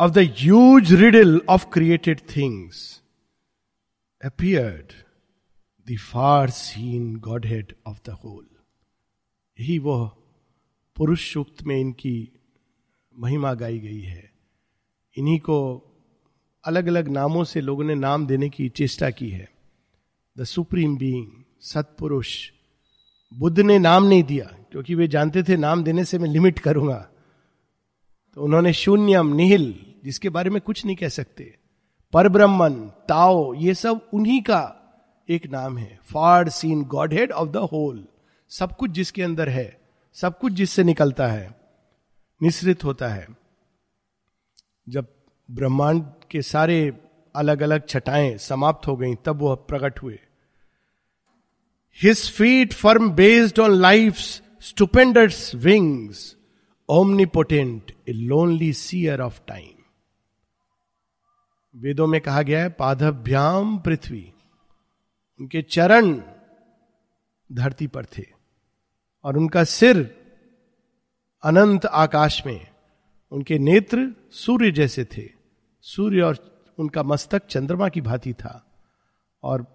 the 0.00 0.18
huge 0.18 0.92
riddle 0.92 1.40
of 1.48 1.64
created 1.72 2.20
things 2.36 3.02
appeared 4.24 4.92
the 5.86 5.96
far 5.98 6.50
seen 6.50 7.16
godhead 7.46 7.74
of 7.86 7.98
the 8.06 8.10
whole 8.10 8.46
यही 9.58 9.78
वो 9.78 9.96
पुरुष 10.96 11.32
सूक्त 11.32 11.62
में 11.62 11.80
इनकी 11.80 12.32
महिमा 13.18 13.54
गाई 13.54 13.78
गई 13.78 14.00
है। 14.00 14.32
इन्हीं 15.16 15.38
को 15.38 15.58
अलग 16.64 16.86
अलग 16.86 17.08
नामों 17.08 17.44
से 17.44 17.60
लोगों 17.60 17.84
ने 17.84 17.94
नाम 17.94 18.26
देने 18.26 18.48
की 18.48 18.68
चेष्टा 18.68 19.10
की 19.10 19.28
है। 19.28 19.48
द 20.38 20.44
सुप्रीम 20.44 20.96
बीइंग 20.98 21.26
सतपुरुष 21.60 22.50
बुद्ध 23.32 23.60
ने 23.60 23.78
नाम 23.78 24.04
नहीं 24.04 24.22
दिया, 24.22 24.44
क्योंकि 24.44 24.94
वे 24.94 25.08
जानते 25.08 25.42
थे 25.42 25.56
नाम 25.56 25.84
देने 25.84 26.04
से 26.04 26.18
मैं 26.18 26.28
लिमिट 26.28 26.58
करूँगा। 26.58 27.08
तो 28.36 28.42
उन्होंने 28.42 28.72
शून्यम, 28.72 29.34
निहिल 29.34 29.87
जिसके 30.08 30.28
बारे 30.28 30.50
में 30.50 30.60
कुछ 30.60 30.86
नहीं 30.86 30.96
कह 30.96 31.08
सकते। 31.08 31.56
पर 32.12 32.28
ब्रह्मन 32.28 32.74
ताओ, 33.08 33.54
ये 33.54 33.74
सब 33.74 34.08
उन्हीं 34.14 34.42
का 34.42 34.74
एक 35.28 35.46
नाम 35.46 35.78
है। 35.78 36.00
Far 36.02 36.48
seen 36.48 36.84
godhead 37.12 37.32
of 37.32 37.48
the 37.48 37.56
whole. 37.56 38.08
सब 38.48 38.76
कुछ 38.76 38.90
जिसके 38.90 39.22
अंदर 39.22 39.48
है, 39.48 39.80
सब 40.14 40.38
कुछ 40.38 40.52
जिससे 40.52 40.84
निकलता 40.84 41.26
है 41.26 41.60
निश्रित 42.42 42.84
होता 42.84 43.08
है। 43.08 43.28
जब 44.88 45.06
ब्रह्मांड 45.50 46.04
के 46.30 46.42
सारे 46.42 46.92
अलग 47.36 47.62
अलग 47.62 47.86
छटाएँ 47.88 48.38
समाप्त 48.38 48.86
हो 48.86 48.96
गई, 48.96 49.14
तब 49.14 49.42
वह 49.42 49.54
प्रकट 49.54 50.02
हुए। 50.02 50.18
His 52.02 52.30
feet 52.30 52.72
firm 52.72 53.10
based 53.10 53.58
on 53.58 53.70
life 53.70 54.16
stupendous 54.60 55.52
wings 55.54 56.36
omnipotent 56.88 57.92
a 58.08 58.12
lonely 58.12 58.72
seer 58.72 59.20
of 59.20 59.40
time 59.48 59.77
वेदों 61.74 62.06
में 62.06 62.20
कहा 62.20 62.42
गया 62.42 62.62
है 62.62 62.68
पादभ्याम 62.68 63.78
पृथ्वी। 63.78 64.32
उनके 65.40 65.62
चरण 65.62 66.20
धरती 67.50 67.86
पर 67.86 68.04
थे 68.04 68.24
और 69.24 69.36
उनका 69.36 69.64
सिर 69.64 69.98
अनंत 71.42 71.86
आकाश 71.86 72.42
में, 72.46 72.66
उनके 73.32 73.58
नेत्र 73.58 74.14
सूर्य 74.32 74.70
जैसे 74.70 75.04
थे। 75.04 75.28
सूर्य 75.84 76.22
और 76.22 76.38
उनका 76.78 77.02
मस्तक 77.02 77.46
चंद्रमा 77.46 77.88
की 77.88 78.00
भांति 78.00 78.32
था 78.32 78.64
और 79.42 79.66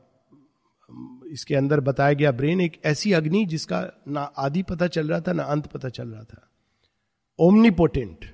इसके 1.28 1.56
अंदर 1.56 1.80
बताया 1.80 2.14
गया 2.14 2.32
ब्रेन 2.32 2.62
एक 2.62 2.80
ऐसी 2.86 3.14
अग्नि 3.14 3.46
जिसका 3.46 3.82
ना 4.08 4.22
आदि 4.38 4.64
पता 4.64 4.88
चल 4.88 5.08
रहा 5.08 5.20
था, 5.20 5.34
ना 5.34 5.44
अंत 5.44 5.68
पता 5.68 5.90
चल 5.90 6.08
रहा 6.08 6.24
था। 6.24 6.48
ओमनीपोटेंट 7.40 8.34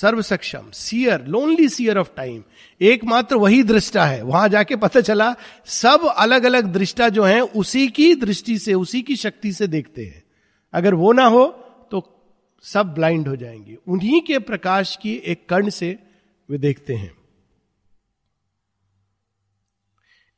सर्व 0.00 0.22
सक्षम 0.22 0.70
seer 0.70 1.24
lonely 1.26 1.68
seer 1.68 1.98
of 1.98 2.10
time 2.16 2.42
एकमात्र 2.80 3.36
वही 3.36 3.62
दृष्टा 3.62 4.06
है। 4.06 4.22
वहाँ 4.22 4.48
जाके 4.48 4.76
पता 4.76 5.00
चला 5.00 5.34
सब 5.66 6.14
अलग 6.16 6.44
अलग 6.44 6.72
दृष्टा 6.72 7.08
जो 7.08 7.24
है 7.24 7.40
उसी 7.40 7.88
की 7.88 8.14
दृष्टि 8.14 8.58
से 8.58 8.74
उसी 8.74 9.02
की 9.02 9.16
शक्ति 9.16 9.52
से 9.52 9.66
देखते 9.66 10.04
हैं। 10.04 10.22
अगर 10.72 10.94
वो 10.94 11.12
ना 11.12 11.24
हो 11.24 11.46
तो 11.90 12.02
सब 12.62 12.94
ब्लाइंड 12.94 13.28
हो 13.28 13.36
जाएँगे। 13.36 13.76
उन्हीं 13.88 14.20
के 14.20 14.38
प्रकाश 14.38 14.96
की 15.02 15.14
एक 15.14 15.48
कर्ण 15.48 15.70
से 15.70 15.98
वे 16.50 16.58
देखते 16.58 16.94
हैं। 16.94 17.14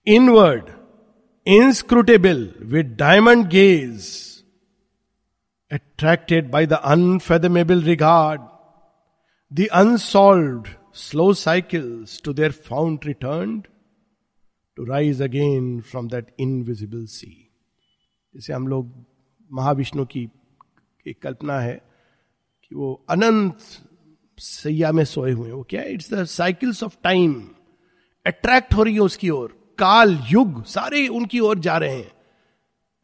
Inward 0.06 0.64
inscrutable 1.46 2.42
with 2.72 2.96
diamond 2.96 3.46
gaze 3.48 4.08
attracted 5.70 6.50
by 6.50 6.66
the 6.68 6.80
unfathomable 6.88 7.82
regard, 7.86 8.38
the 9.50 9.68
unsolved 9.74 10.68
slow 10.92 11.32
cycles 11.32 12.20
to 12.20 12.32
their 12.32 12.52
fount 12.52 13.04
returned, 13.04 13.66
to 14.76 14.84
rise 14.84 15.20
again 15.20 15.82
from 15.92 16.08
that 16.08 16.26
invisible 16.38 17.06
sea. 17.06 17.36
जैसे 18.34 18.52
हम 18.52 18.68
लोग 18.68 19.06
महाविष्णु 19.52 20.04
की 20.04 20.30
एक 21.06 21.22
कल्पना 21.22 21.60
है 21.60 21.82
कि 22.64 22.74
वो 22.74 23.04
अनंत 23.10 23.58
सैया 24.38 24.92
में 24.92 25.04
सोए 25.04 25.32
हुए 25.32 25.50
वो 25.50 25.62
क्या 25.62 25.82
its 25.82 26.12
the 26.14 26.24
cycles 26.24 26.82
of 26.82 26.96
time 27.04 27.50
attract 28.26 28.74
हो 28.74 28.82
रही 28.82 28.94
है 28.94 29.00
उसकी 29.00 29.30
ओर। 29.30 29.74
काल 29.78 30.18
युग 30.30 30.64
सारे 30.64 31.06
उनकी 31.08 31.40
ओर 31.40 31.58
जा 31.58 31.76
रहे 31.78 31.96
हैं। 31.96 32.12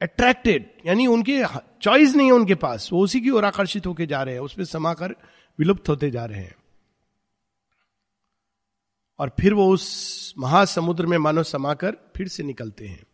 अट्रैक्टेड 0.03 0.71
यानी 0.87 1.07
उनके 1.07 1.43
चॉइस 1.83 2.15
नहीं 2.17 2.27
है 2.27 2.33
उनके 2.33 2.55
पास। 2.55 2.91
वो 2.93 3.01
उसी 3.01 3.21
की 3.21 3.31
ओर 3.31 3.45
आकर्षित 3.45 3.87
होकर 3.87 4.05
जा 4.05 4.23
रहे 4.23 4.35
हैं। 4.35 4.41
उसमें 4.41 4.65
समाकर 4.65 5.15
विलुप्त 5.59 5.89
होते 5.89 6.11
जा 6.11 6.25
रहे 6.25 6.41
हैं। 6.41 6.55
और 9.19 9.29
फिर 9.41 9.55
वो 9.55 9.73
उस 9.75 10.35
महासमुद्र 10.39 11.07
में 11.07 11.19
मानो 11.19 11.43
समाकर 11.43 11.97
फिर 12.17 12.29
से 12.29 12.43
निकलते 12.43 12.89
हैं। 12.89 13.07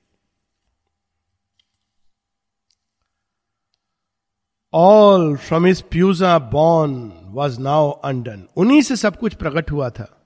ऑल 4.73 5.37
फ्रॉम 5.37 5.67
इज़ 5.67 5.83
प्यूजा 5.83 6.39
बॉर्न 6.39 7.13
वॉज़ 7.25 7.61
नाउ 7.61 7.91
अनडन 7.91 8.49
उन्हीं 8.57 8.83
से 8.83 8.97
सब 8.97 9.19
कुछ 9.19 9.35
प्रकट 9.35 9.71
हुआ 9.71 9.91
था। 9.91 10.17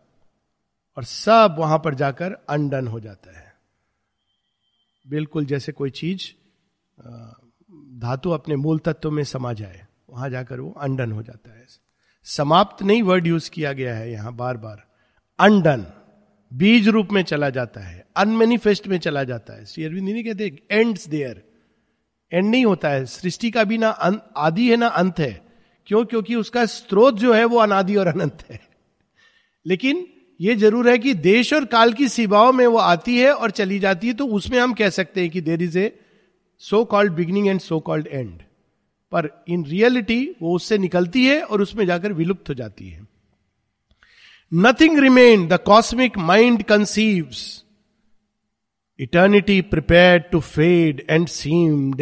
और 0.97 1.05
सब 1.05 1.57
वहाँ 1.59 1.79
पर 1.79 1.95
जाकर 1.95 2.33
अनडन 2.33 2.89
हो 2.89 3.01
जाता 3.01 3.39
है। 3.39 3.55
बिल्कुल 5.09 5.45
जैसे 5.45 5.73
कोई 5.73 5.91
चीज़ 5.91 6.31
धातु 8.01 8.31
अपने 8.31 8.57
मूल 8.57 8.79
तत्व 8.79 9.11
में 9.11 9.25
समा 9.25 9.53
जाए, 9.53 9.87
वहाँ 10.11 10.31
जाकर 10.31 10.61
वो 10.61 10.71
अनडन 10.73 11.13
हो 11.13 11.23
जाता 11.23 11.51
है। 11.51 11.84
समाप्त 12.27 12.83
नहीं 12.83 13.03
वर्ड 13.03 13.27
यूज़ 13.27 13.51
किया 13.51 13.73
गया 13.73 13.95
है 13.95 14.11
यहाँ 14.13 14.35
बार 14.37 14.57
बार 14.57 14.83
अनडन 15.39 15.87
बीज 16.53 16.89
रूप 16.89 17.13
में 17.13 17.23
चला 17.23 17.49
जाता 17.51 17.81
है। 17.81 18.05
अनमेनिफेस्ट 18.17 18.87
में 18.89 18.99
चला 18.99 19.23
जाता 19.25 19.57
है। 19.57 19.65
श्री 19.67 19.85
अरविंद 19.85 20.09
नहीं 20.09 20.25
कहते 20.25 20.59
एंड्स 20.71 21.09
देयर 21.09 21.43
एंड 22.33 22.51
नहीं 22.51 22.65
होता 22.65 22.89
है। 22.89 23.05
सृष्टि 23.07 23.51
का 23.51 23.65
भी 23.65 23.79
ना 23.79 23.89
आदि 23.89 24.71
है 24.71 24.77
ना 24.77 24.87
अंत 24.87 25.19
है। 25.19 25.33
क्यों? 25.87 26.05
क्योंकि 26.05 26.35
उसका 26.35 26.65
स्रोत 26.67 27.15
जो 27.15 27.33
है 27.35 27.45
वो 27.45 27.59
अनादि 27.59 27.97
और 27.97 28.07
अनंत 28.07 28.45
है। 28.51 28.61
लेकिन 29.67 30.07
ये 30.41 30.55
ज़रूर 30.55 30.89
है 30.89 30.99
कि 30.99 31.15
देश 31.15 31.53
और 31.53 31.65
काल 31.65 31.93
की 31.93 32.09
सीमाओं 32.09 32.53
में 32.53 32.67
वो 32.67 32.79
आती 32.79 33.19
है 33.19 33.33
और 33.33 33.51
चली 33.51 33.79
जाती 33.79 34.07
है 34.07 34.15
तो 34.15 34.27
उसमें 34.27 34.59
हम 34.59 34.73
कह 34.73 34.91
सकते 34.91 35.21
हैं 35.21 35.31
कि 35.31 35.41
there 35.41 35.63
is 35.63 35.79
a 35.79 35.93
so 36.63 36.85
called 36.85 37.13
beginning 37.13 37.49
and 37.49 37.61
so 37.61 37.81
called 37.81 38.07
end 38.07 38.43
पर 39.15 39.45
इन 39.49 39.65
रियलिटी 39.65 40.37
वो 40.43 40.57
उससे 40.57 40.79
निकलती 40.79 41.27
है 41.27 41.43
और 41.43 41.63
उसमें 41.63 41.87
जाकर 41.87 42.13
विलुप्त 42.13 42.49
हो 42.49 42.55
जाती 42.55 42.89
है। 42.89 43.07
Nothing 44.55 44.99
remain 44.99 45.49
the 45.49 45.59
cosmic 45.67 46.19
mind 46.19 46.63
conceives 46.63 47.65
eternity 49.01 49.61
prepare 49.61 50.19
to 50.19 50.41
fade 50.41 51.07
and 51.11 51.29
seem 51.29 51.95
the 51.95 52.01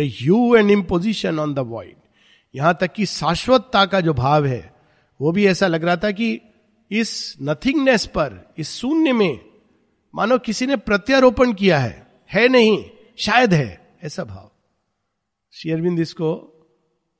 end 0.58 0.70
imposition 0.70 1.38
on 1.38 1.54
the 1.54 1.58
void 1.58 1.96
यहाँ 2.54 2.78
तक 2.80 2.92
कि 2.92 3.06
शाश्वतता 3.06 3.86
का 3.86 4.00
जो 4.00 4.14
भाव 4.14 4.46
है, 4.46 4.74
वो 5.20 5.32
भी 5.32 5.46
ऐसा 5.46 5.66
लग 5.66 5.84
रहा 5.84 5.96
था 5.96 6.10
कि 6.10 6.40
इस 6.90 7.36
नथिंगनेस 7.42 8.06
पर, 8.06 8.54
इस 8.58 8.74
शून्य 8.76 9.12
में, 9.12 9.40
मानो 10.14 10.38
किसी 10.38 10.66
ने 10.66 10.76
प्रत्यारोपण 10.76 11.52
किया 11.52 11.78
है 11.78 12.06
है 12.32 12.48
नहीं, 12.48 12.84
शायद 13.16 13.54
है, 13.54 13.96
ऐसा 14.02 14.24
भाव। 14.24 14.50
श्री 15.52 15.70
अरविंद 15.70 16.00
इसको 16.00 16.51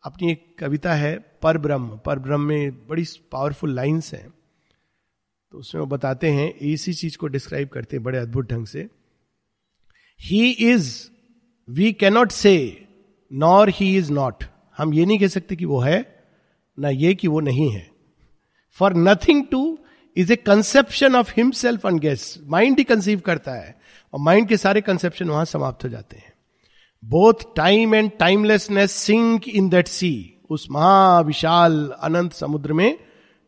अपनी 0.05 0.31
एक 0.33 0.57
कविता 0.59 0.95
है 0.95 1.17
पर 1.43 1.59
ब्रह्म 1.59 1.99
पर 1.99 2.19
ब्रह्म 2.19 2.41
में 2.41 2.87
बड़ी 2.89 3.05
पावरफुल 3.33 3.75
लाइंस 3.75 4.13
हैं। 4.15 4.29
तो 5.53 5.59
उसमें 5.59 5.81
वो 5.81 5.87
बताते 5.87 6.31
हैं, 6.31 6.53
इसी 6.55 6.93
चीज़ 6.95 7.17
को 7.19 7.27
डिस्क्राइब 7.27 7.69
करते 7.69 7.97
हैं 7.97 8.05
बड़े 8.05 8.19
अद्भुत 8.19 8.51
ढंग 8.51 8.67
से। 8.67 8.89
He 10.21 10.51
is 10.51 11.09
we 11.69 11.93
cannot 11.93 12.31
say 12.33 12.87
nor 13.33 13.69
he 13.69 13.97
is 13.97 14.13
not 14.13 14.45
हम 14.79 14.95
ये 14.95 15.05
नहीं 15.07 15.19
कह 15.19 15.29
सकते 15.29 15.57
कि 15.57 15.65
वो 15.65 15.81
है, 15.81 16.25
ना 16.79 16.89
ये 16.89 17.15
कि 17.15 17.29
वो 17.29 17.41
नहीं 17.41 17.71
है। 17.71 17.91
For 18.79 18.95
nothing 18.97 19.45
too 19.51 19.79
is 20.17 20.33
a 20.33 20.37
conception 20.37 21.17
of 21.17 21.33
himself 21.37 21.87
and 21.87 22.01
guess 22.01 22.39
mind 22.47 22.79
he 22.79 22.85
conceive 22.85 23.21
करता 23.21 23.55
है, 23.55 23.75
और 24.13 24.21
माइंड 24.21 24.49
के 24.49 24.57
सारे 24.57 24.81
कंसेप्शन 24.81 25.29
वहाँ 25.29 25.45
समाप्त 25.45 25.85
हो 25.85 25.89
जाते 25.89 26.17
हैं। 26.17 26.32
Both 27.05 27.35
time 27.57 27.95
and 27.95 28.11
timelessness 28.19 28.93
sink 28.93 29.49
in 29.49 29.69
that 29.69 29.89
sea 29.89 30.35
उस 30.51 30.67
महाविशाल 30.71 31.95
अनंत 32.01 32.33
समुद्र 32.33 32.73
में 32.73 32.99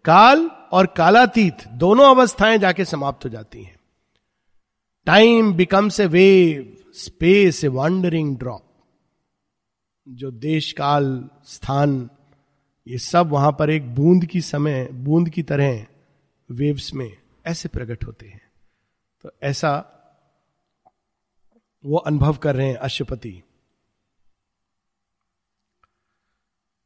काल 0.04 0.50
और 0.72 0.86
कालातीत 0.86 1.68
दोनों 1.68 2.14
अवस्थाएँ 2.14 2.58
जाके 2.58 2.84
समाप्त 2.84 3.24
हो 3.24 3.30
जाती 3.30 3.62
हैं। 3.62 3.76
Time 5.06 5.52
becomes 5.52 6.00
a 6.00 6.06
wave 6.06 6.76
space 6.94 7.64
a 7.64 7.68
wandering 7.68 8.36
drop 8.38 8.60
जो 10.08 10.30
देश 10.30 10.72
काल 10.72 11.28
स्थान, 11.44 12.10
ये 12.88 12.98
सब 12.98 13.30
वहाँ 13.30 13.56
पर 13.58 13.70
एक 13.70 13.94
बूंद 13.94 14.26
की 14.26 14.40
समय, 14.40 14.88
बूंद 14.92 15.28
की 15.28 15.42
तरह 15.42 15.86
वेव्स 16.50 16.94
में 16.94 17.16
ऐसे 17.46 17.68
प्रकट 17.68 18.04
होते 18.04 18.26
हैं। 18.26 18.40
तो 19.22 19.30
ऐसा 19.42 19.93
वो 21.84 21.96
अनुभव 21.96 22.36
कर 22.36 22.56
रहे 22.56 22.68
हैं 22.68 22.76
Ashwapati 22.76 23.42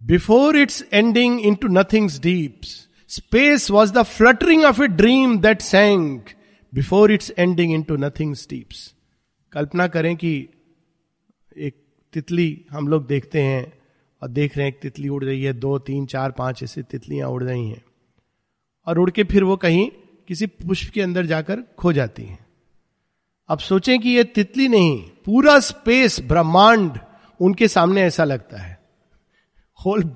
before 0.02 0.56
its 0.56 0.84
ending 0.92 1.40
into 1.54 1.68
nothing's 1.68 2.20
deeps 2.20 2.88
space 3.08 3.70
was 3.70 3.92
the 3.92 4.02
fluttering 4.02 4.64
of 4.64 4.82
a 4.82 4.86
dream 4.86 5.38
that 5.38 5.60
sank 5.60 6.24
before 6.74 7.12
its 7.12 7.32
ending 7.38 7.72
into 7.82 7.96
nothing 7.96 8.34
deeps 8.34 8.94
कल्पना 9.52 9.88
करें 9.88 10.16
कि 10.16 10.48
एक 11.56 11.86
तितली 12.12 12.66
हम 12.70 12.88
लोग 12.88 13.06
देखते 13.06 13.42
हैं 13.42 13.78
और 14.22 14.28
देख 14.28 14.56
रहे 14.56 14.66
हैं 14.66 14.74
एक 14.74 14.80
तितली 14.80 15.08
उड़ 15.08 15.24
रही 15.24 15.42
है, 15.42 15.52
दो, 15.52 15.78
तीन, 15.78 16.06
चार, 16.06 16.30
पाँच 16.30 16.62
ऐसे 16.62 16.82
तितलियाँ 16.82 17.28
उड़ 17.28 17.44
रही 17.44 17.68
हैं। 17.68 17.84
और 18.86 18.98
उड़ 18.98 19.10
के 19.10 19.24
फिर 19.24 19.44
वो 19.44 19.56
कहीं 19.56 19.90
किसी 20.28 20.46
पुष्प 20.46 20.92
के 20.92 21.02
अंदर 21.02 21.26
जाकर 21.26 21.62
खो 21.62 21.92
जाती 21.92 22.22
हैं। 22.22 22.47
अब 23.48 23.58
सोचें 23.58 23.98
कि 24.00 24.10
यह 24.10 24.22
तितली 24.24 24.68
नहीं, 24.68 24.98
पूरा 25.24 25.58
स्पेस 25.60 26.20
ब्रह्मांड 26.20 26.98
उनके 27.40 27.68
सामने 27.68 28.02
ऐसा 28.02 28.24
लगता 28.24 28.60
है। 28.60 28.78
होल 29.78 30.10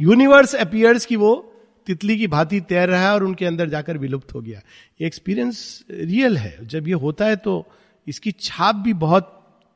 यूनिवर्स 0.00 0.54
अपियर्स 0.54 1.06
की 1.06 1.16
वो 1.16 1.34
तितली 1.86 2.16
की 2.18 2.26
भांति 2.26 2.60
तैर 2.60 2.88
रहा 2.88 3.02
है 3.02 3.12
और 3.14 3.24
उनके 3.24 3.46
अंदर 3.46 3.68
जाकर 3.68 3.98
विलुप्त 3.98 4.34
हो 4.34 4.40
गया। 4.40 4.60
एक्सपीरियंस 5.00 5.84
रियल 5.90 6.36
है। 6.38 6.66
जब 6.66 6.88
ये 6.88 6.94
होता 6.94 7.26
है 7.26 7.36
तो 7.36 7.64
इसकी 8.06 8.32
छाप 8.32 8.74
भी 8.74 8.92
बहुत 8.92 9.32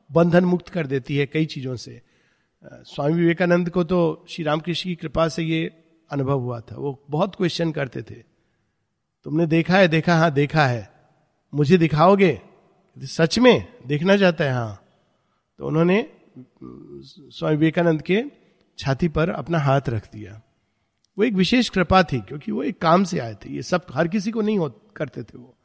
बंधन 0.09 0.45
मुक्त 0.45 0.69
कर 0.69 0.87
देती 0.87 1.17
है 1.17 1.25
कई 1.25 1.45
चीज़ों 1.45 1.75
से। 1.75 2.01
स्वामी 2.63 3.13
विवेकानंद 3.13 3.69
को 3.69 3.83
तो 3.83 4.25
श्री 4.29 4.43
रामकृष्ण 4.45 4.89
की 4.89 4.95
कृपा 4.95 5.27
से 5.27 5.43
ये 5.43 5.71
अनुभव 6.11 6.39
हुआ 6.39 6.59
था। 6.59 6.75
वो 6.75 7.03
बहुत 7.09 7.35
क्वेश्चन 7.35 7.71
करते 7.71 8.01
थे। 8.01 8.15
तुमने 9.25 9.45
देखा 9.47 9.77
है, 9.77 9.87
देखा 9.87 10.15
हाँ 10.15 10.31
देखा 10.31 10.65
है। 10.67 10.89
मुझे 11.53 11.77
दिखाओगे? 11.77 12.39
सच 12.97 13.39
में 13.39 13.67
देखना 13.87 14.17
चाहता 14.17 14.43
है 14.43 14.53
हाँ। 14.53 14.81
तो 15.59 15.67
उन्होंने 15.67 16.05
स्वामी 16.37 17.55
विवेकानंद 17.55 18.01
के 18.01 18.23
छाती 18.79 19.07
पर 19.07 19.29
अपना 19.29 19.59
हाथ 19.59 19.89
रख 19.89 20.07
दिया। 20.13 20.41
वो 21.17 21.23
एक 21.23 21.33
विशेष 21.33 21.69
कृपा 21.69 22.01
थी, 22.03 22.19
क्योंकि 22.19 22.51
वो 22.51 22.63
एक 22.63 22.81
काम 22.81 23.03
से 23.03 23.19
आए 23.19 23.33
थे। 23.35 23.53
ये 23.55 23.61
सब, 23.61 23.85
हर 23.93 24.07
किसी 24.07 24.31
को 24.31 24.41
नहीं 24.41 24.57
हो, 24.57 24.69
करते 24.95 25.23
थे 25.23 25.37
वो। 25.37 25.57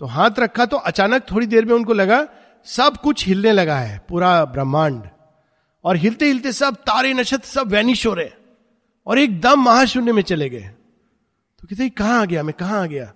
तो 0.00 0.06
हाथ 0.06 0.38
रखा 0.38 0.66
तो 0.66 0.76
अचानक 0.76 1.30
थोड़ी 1.30 1.46
देर 1.46 1.64
में 1.64 1.74
उनको 1.74 1.92
लगा, 1.92 2.26
सब 2.66 2.96
कुछ 2.96 3.26
हिलने 3.26 3.52
लगा 3.52 3.78
है, 3.78 3.98
पूरा 4.08 4.44
ब्रह्मांड। 4.44 5.02
और 5.84 5.96
हिलते 5.96 6.26
हिलते 6.26 6.52
सब 6.52 6.76
तारे, 6.76 7.12
नक्षत्र 7.14 7.48
सब 7.48 7.68
वैनिश 7.68 8.06
हो 8.06 8.14
रहे 8.14 8.30
और 9.06 9.18
एकदम 9.18 9.62
महाशून्य 9.62 10.12
में 10.12 10.22
चले 10.22 10.48
गए। 10.48 10.68
तो 11.60 11.66
कहते 11.66 11.88
कहाँ 11.88 12.20
आ 12.22 12.24
गया? 12.24 12.42
मैं 12.42 12.54
कहाँ 12.58 12.82
आ 12.82 12.86
गया? 12.86 13.12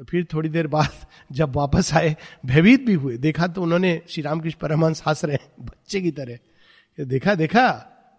तो 0.00 0.04
फिर 0.04 0.26
थोड़ी 0.32 0.48
देर 0.48 0.66
बाद 0.66 1.06
जब 1.32 1.56
वापस 1.56 1.92
आए, 1.94 2.14
भयभीत 2.46 2.80
भी 2.80 2.94
हुए। 2.94 3.16
देखा 3.16 3.46
तो 3.46 3.62
उन्होंने 3.62 4.00
श्री 4.08 4.22
रामकृष्ण 4.22 4.58
परमहंस 4.60 5.02
हंस 5.06 5.24
रहे 5.24 5.38
बच्चे 5.60 6.00
की 6.00 6.10
तरह। 6.10 7.04
देखा 7.04 7.34
देखा, 7.34 7.66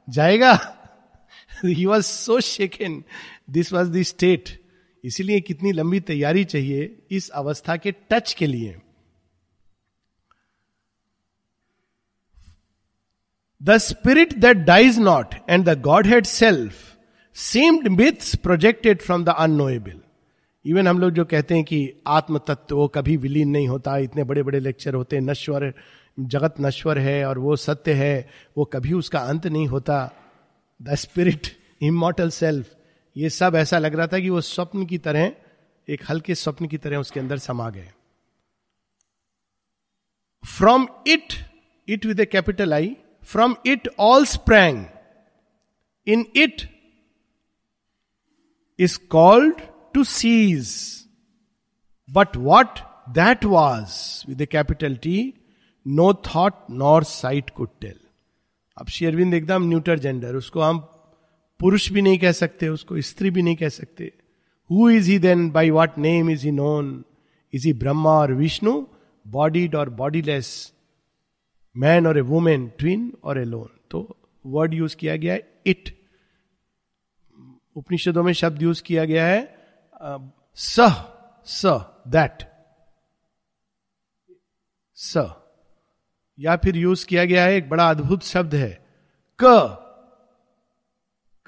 जाएगा। 0.08 0.54
He 1.66 1.86
was 1.86 2.06
so 2.06 2.40
shaken 2.40 3.04
this 3.50 3.72
was 3.74 3.90
the 3.92 4.02
state 4.04 4.50
इसीलिए 5.04 5.40
कितनी 5.42 5.72
लंबी 5.72 6.00
तैयारी 6.00 6.44
चाहिए 6.46 6.98
इस 7.12 7.30
अवस्था 7.30 7.76
के 7.78 7.92
टच 8.10 8.34
के 8.34 8.48
लिए। 8.48 8.76
The 13.62 13.78
spirit 13.78 14.34
that 14.34 14.58
dies 14.58 15.00
not 15.00 15.36
and 15.50 15.66
the 15.70 15.80
godhead 16.08 16.26
self 16.26 16.74
seemed 17.36 17.88
myths 17.88 18.36
projected 18.36 19.02
from 19.02 19.24
the 19.24 19.30
unknowable 19.30 20.02
even 20.68 20.88
हम 20.88 21.00
लोग 21.00 21.12
जो 21.12 21.24
कहते 21.26 21.56
हैं 21.56 21.64
कि 21.64 21.78
आत्म 22.08 22.38
तत्व 22.38 22.76
वो 22.76 22.88
कभी 22.88 23.16
विलीन 23.18 23.50
नहीं 23.50 23.68
होता। 23.68 23.98
इतने 23.98 24.24
बड़े 24.24 24.44
बड़े 24.44 24.60
लेक्चर 24.60 24.94
होते 24.94 25.16
हैं, 25.16 25.24
नश्वर, 25.24 25.74
जगत 26.20 26.56
नश्वर 26.62 27.00
है 27.00 27.26
और 27.26 27.40
वो 27.40 27.56
सत्य 27.56 27.94
है, 27.94 28.30
वो 28.58 28.66
कभी 28.66 28.94
उसका 28.94 29.20
अंत 29.20 29.48
नहीं 29.48 29.68
होता। 29.68 30.00
द 30.80 30.96
स्पिरिट 30.96 31.48
इमोटल 31.82 32.30
सेल्फ 32.30 32.76
ये 33.16 33.30
सब 33.30 33.56
ऐसा 33.56 33.80
लग 33.80 33.96
रहा 33.96 34.08
था 34.08 34.20
कि 34.20 34.30
वो 34.30 34.42
स्वप्न 34.42 34.86
की 34.86 34.98
तरह, 34.98 35.32
एक 35.88 36.04
हल्के 36.10 36.36
स्वप्न 36.36 36.68
की 36.68 36.78
तरह 36.78 36.98
उसके 36.98 37.20
अंदर 37.20 37.38
समा 37.38 37.70
गए। 37.70 37.90
From 40.44 40.88
it 41.08 41.34
it 41.88 42.06
with 42.06 42.20
a 42.20 42.26
capital 42.26 42.74
I 42.74 42.96
from 43.24 43.56
it 43.66 43.90
all 44.00 44.26
sprang 44.26 44.86
in 46.08 46.26
it 46.36 46.70
is 48.80 49.00
called 49.10 49.62
to 49.94 50.04
cease 50.04 50.70
but 52.10 52.38
what 52.38 52.80
that 53.10 53.46
was 53.46 54.42
a 54.42 54.46
capital 54.46 54.96
T 54.96 55.34
no 55.88 56.14
thought 56.14 56.54
nor 56.72 57.04
sight 57.04 57.50
could 57.50 57.70
tell 57.82 58.00
अब 58.78 58.88
शेरविंद 58.88 59.34
एकदम 59.34 59.64
न्यूटर 59.64 60.00
जेंडर 60.00 60.36
उसको 60.36 60.62
हम 60.62 60.80
पुरुष 61.60 61.92
भी 61.92 62.02
नहीं 62.02 62.18
कह 62.20 62.32
सकते, 62.32 62.68
उसको 62.68 63.02
स्त्री 63.02 63.30
भी 63.30 63.42
नहीं 63.42 63.56
कह 63.56 63.70
सकते। 63.70 64.12
Who 64.72 64.90
is 64.90 65.12
he 65.12 65.20
then 65.20 65.50
by 65.52 65.70
what 65.70 65.98
name 65.98 66.30
is 66.30 66.46
he 66.46 66.52
known 66.52 67.06
is 67.54 67.68
he 67.68 67.74
Brahma 67.74 68.12
और 68.12 68.34
विष्णु 68.34 68.86
बॉडीड 69.28 69.76
और 69.76 69.90
बॉडीलेस 69.90 70.74
मैन 71.78 72.08
और 72.08 72.18
ए 72.18 72.22
वुमेन 72.22 72.72
ट्विन 72.80 73.14
और 73.24 73.40
ए 73.40 73.44
लोन 73.44 73.70
तो 73.92 74.18
वर्ड 74.46 74.74
यूज़ 74.74 74.96
किया 74.96 75.16
गया 75.16 75.34
है 75.34 75.62
इट 75.66 75.98
उपनिषदों 77.76 78.24
में 78.24 78.34
शब्द 78.34 78.62
यूज़ 78.62 78.84
किया 78.84 79.06
गया 79.06 79.26
है 79.26 79.57
स 80.02 80.80
स 81.46 81.66
दैट 82.08 82.44
स. 84.98 85.34
या 86.40 86.56
फिर 86.56 86.78
यूज़ 86.78 87.06
किया 87.06 87.26
गया 87.26 87.44
है, 87.44 87.54
एक 87.54 87.70
बड़ा 87.70 87.90
अद्भुत 87.90 88.24
शब्द 88.24 88.56
है। 88.56 88.86
क. 89.40 89.44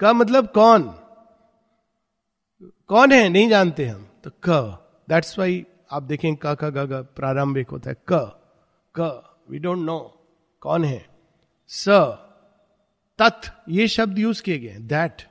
क 0.00 0.04
मतलब 0.04 0.46
कौन? 0.48 0.82
कौन 2.88 3.12
है, 3.12 3.28
नहीं 3.28 3.48
जानते 3.48 3.86
हम। 3.86 4.08
तो 4.24 4.30
क 4.44 4.76
दैट्स 5.08 5.38
वाई 5.38 5.66
आप 5.90 6.02
देखें 6.02 6.34
क, 6.36 6.46
का, 6.46 6.70
ग 6.70 6.92
प्रारंभिक 7.16 7.70
होता 7.70 7.90
है। 7.90 7.96
क 8.12 8.40
क 8.98 9.36
वी 9.50 9.58
डोंट 9.58 9.78
नो 9.78 9.98
कौन 10.60 10.84
है। 10.84 11.06
स, 11.68 11.88
तत्, 13.18 13.46
ये 13.68 13.88
शब्द 13.88 14.18
यूज़ 14.18 14.42
किए 14.42 14.58
गए 14.58 14.76
दैट 14.78 15.29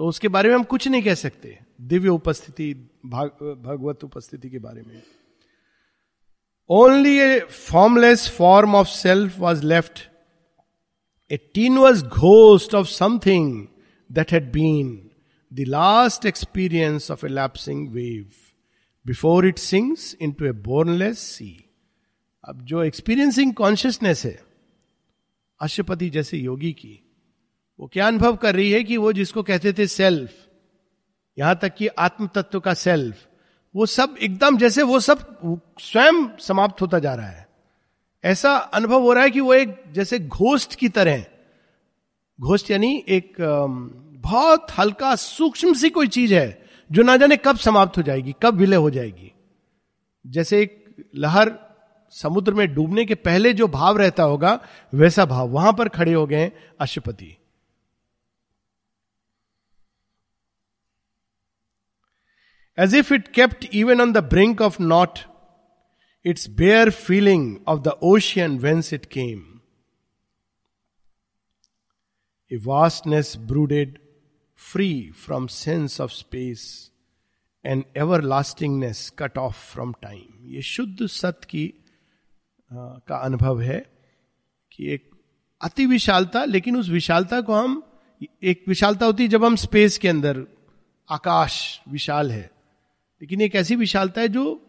तो 0.00 0.06
उसके 0.06 0.28
बारे 0.28 0.48
में 0.48 0.54
हम 0.56 0.62
कुछ 0.64 0.86
नहीं 0.88 1.02
कह 1.02 1.14
सकते। 1.14 1.58
दिव्य 1.80 2.08
उपस्थिति 2.08 2.74
भगवत 3.06 4.04
उपस्थिति 4.04 4.50
के 4.50 4.58
बारे 4.58 4.82
में। 4.82 5.02
Only 6.70 7.18
a 7.18 7.40
formless 7.40 8.28
form 8.28 8.74
of 8.74 8.88
self 8.88 9.38
was 9.38 9.64
left 9.66 10.00
a 11.30 11.36
tenuous 11.78 12.04
ghost 12.04 12.74
of 12.74 12.86
something 12.86 13.66
that 14.12 14.32
had 14.32 14.50
been 14.52 15.10
the 15.52 15.64
last 15.68 16.26
experience 16.26 17.10
of 17.10 17.26
a 17.26 17.28
lapsing 17.28 17.88
wave 17.88 18.30
before 19.06 19.46
it 19.46 19.58
sinks 19.58 20.16
into 20.32 20.46
a 20.46 20.52
boundless 20.52 21.18
sea 21.18 21.52
अब 22.44 22.62
जो 22.62 22.82
एक्सपीरियंसिंग 22.82 23.54
कॉन्शियसनेस 23.54 24.24
है 24.24 24.38
अशुपति 25.60 26.10
जैसे 26.10 26.38
योगी 26.38 26.72
की 26.72 27.09
वो 27.80 27.86
क्या 27.86 28.06
अनुभव 28.06 28.36
कर 28.36 28.54
रही 28.54 28.70
है 28.70 28.82
कि 28.84 28.96
वो 28.96 29.12
जिसको 29.12 29.42
कहते 29.42 29.72
थे 29.72 29.86
सेल्फ, 29.86 30.30
यहाँ 31.38 31.58
तक 31.62 31.74
कि 31.74 31.86
आत्म 31.88 32.26
तत्व 32.26 32.60
का 32.60 32.74
सेल्फ, 32.74 33.26
वो 33.74 33.86
सब 33.86 34.16
एकदम 34.22 34.56
जैसे 34.58 34.82
वो 34.82 35.00
सब 35.00 35.18
स्वयं 35.80 36.26
समाप्त 36.40 36.82
होता 36.82 36.98
जा 36.98 37.14
रहा 37.14 37.26
है। 37.26 37.48
ऐसा 38.24 38.54
अनुभव 38.54 39.02
हो 39.02 39.12
रहा 39.12 39.24
है 39.24 39.30
कि 39.30 39.40
वो 39.40 39.54
एक 39.54 39.82
जैसे 39.92 40.18
घोष्ट 40.18 40.74
की 40.74 40.88
तरह 40.88 41.24
घोष्ट 42.38 42.70
यानी 42.70 43.04
एक 43.08 43.36
बहुत 44.22 44.66
हल्का, 44.78 45.14
सूक्ष्म 45.14 45.72
सी 45.74 45.90
कोई 45.90 46.08
चीज़ 46.08 46.34
है, 46.34 46.62
जो 46.90 47.02
ना 47.02 47.16
जाने 47.16 47.36
कब 47.36 47.56
समाप्त 47.56 47.98
हो 47.98 48.02
जाएगी, 48.02 48.34
कब 48.42 48.54
विलय 48.54 48.76
हो 48.76 48.90
जाएगी। 48.90 49.32
जैसे 50.24 50.60
एक 50.62 50.96
लहर 51.16 51.52
समुद्र 52.12 52.54
में 52.54 52.74
डूबने 52.74 53.04
के 53.04 53.14
पहले 53.14 53.52
जो 53.52 53.68
भाव 53.68 53.98
रहता 53.98 54.22
होगा, 54.22 54.58
वैसा 54.92 55.24
भाव, 55.24 55.48
वहाँ 55.48 55.72
पर 55.72 55.88
खड़े 55.88 56.12
हो 56.12 56.26
गए 56.26 56.50
अशुपति 56.80 57.36
as 62.84 62.92
if 62.92 63.12
it 63.12 63.32
kept 63.32 63.64
even 63.80 64.00
on 64.00 64.12
the 64.12 64.22
brink 64.32 64.60
of 64.60 64.78
naught 64.80 65.24
its 66.24 66.46
bare 66.60 66.90
feeling 66.90 67.44
of 67.66 67.82
the 67.82 67.96
ocean 68.02 68.60
whence 68.60 68.92
it 68.92 69.08
came. 69.10 69.42
A 72.50 72.56
vastness 72.56 73.36
brooded, 73.36 73.98
free 74.54 75.10
from 75.24 75.48
sense 75.48 76.00
of 76.00 76.12
space, 76.12 76.64
an 77.64 77.84
everlastingness 77.96 79.08
cut 79.18 79.38
off 79.38 79.56
from 79.72 79.92
time 80.02 80.46
ये 80.52 80.62
शुद्ध 80.62 81.06
सत्य 81.06 81.46
की 81.50 81.66
का 83.08 83.16
अनुभव 83.16 83.60
है 83.60 83.78
कि 84.72 84.92
एक 84.94 85.10
अति 85.60 85.86
विशालता 85.86 86.44
लेकिन 86.44 86.76
उस 86.76 86.88
विशालता 86.88 87.40
को 87.48 87.54
हम 87.54 87.82
एक 88.42 88.64
विशालता 88.68 89.06
होती 89.06 89.22
है 89.22 89.28
जब 89.28 89.44
हम 89.44 89.56
स्पेस 89.56 89.98
के 89.98 90.08
अंदर 90.08 90.44
आकाश 91.08 91.58
विशाल 91.88 92.30
है 92.32 92.50
लेकिन 93.20 93.40
एक 93.40 93.54
ऐसी 93.54 93.76
विशालता 93.76 94.20
है 94.20 94.28
जो 94.28 94.66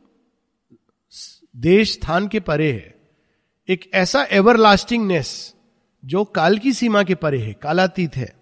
देश 1.55 1.93
स्थान 1.93 2.27
के 2.27 2.39
परे 2.39 2.71
है। 2.71 3.01
एक 3.69 3.91
ऐसा 3.93 4.23
एवरलास्टिंगनेस 4.23 5.55
जो 6.05 6.25
काल 6.25 6.57
की 6.57 6.73
सीमा 6.73 7.03
के 7.03 7.15
परे 7.15 7.39
है, 7.39 7.53
कालातीत 7.53 8.15
है। 8.15 8.41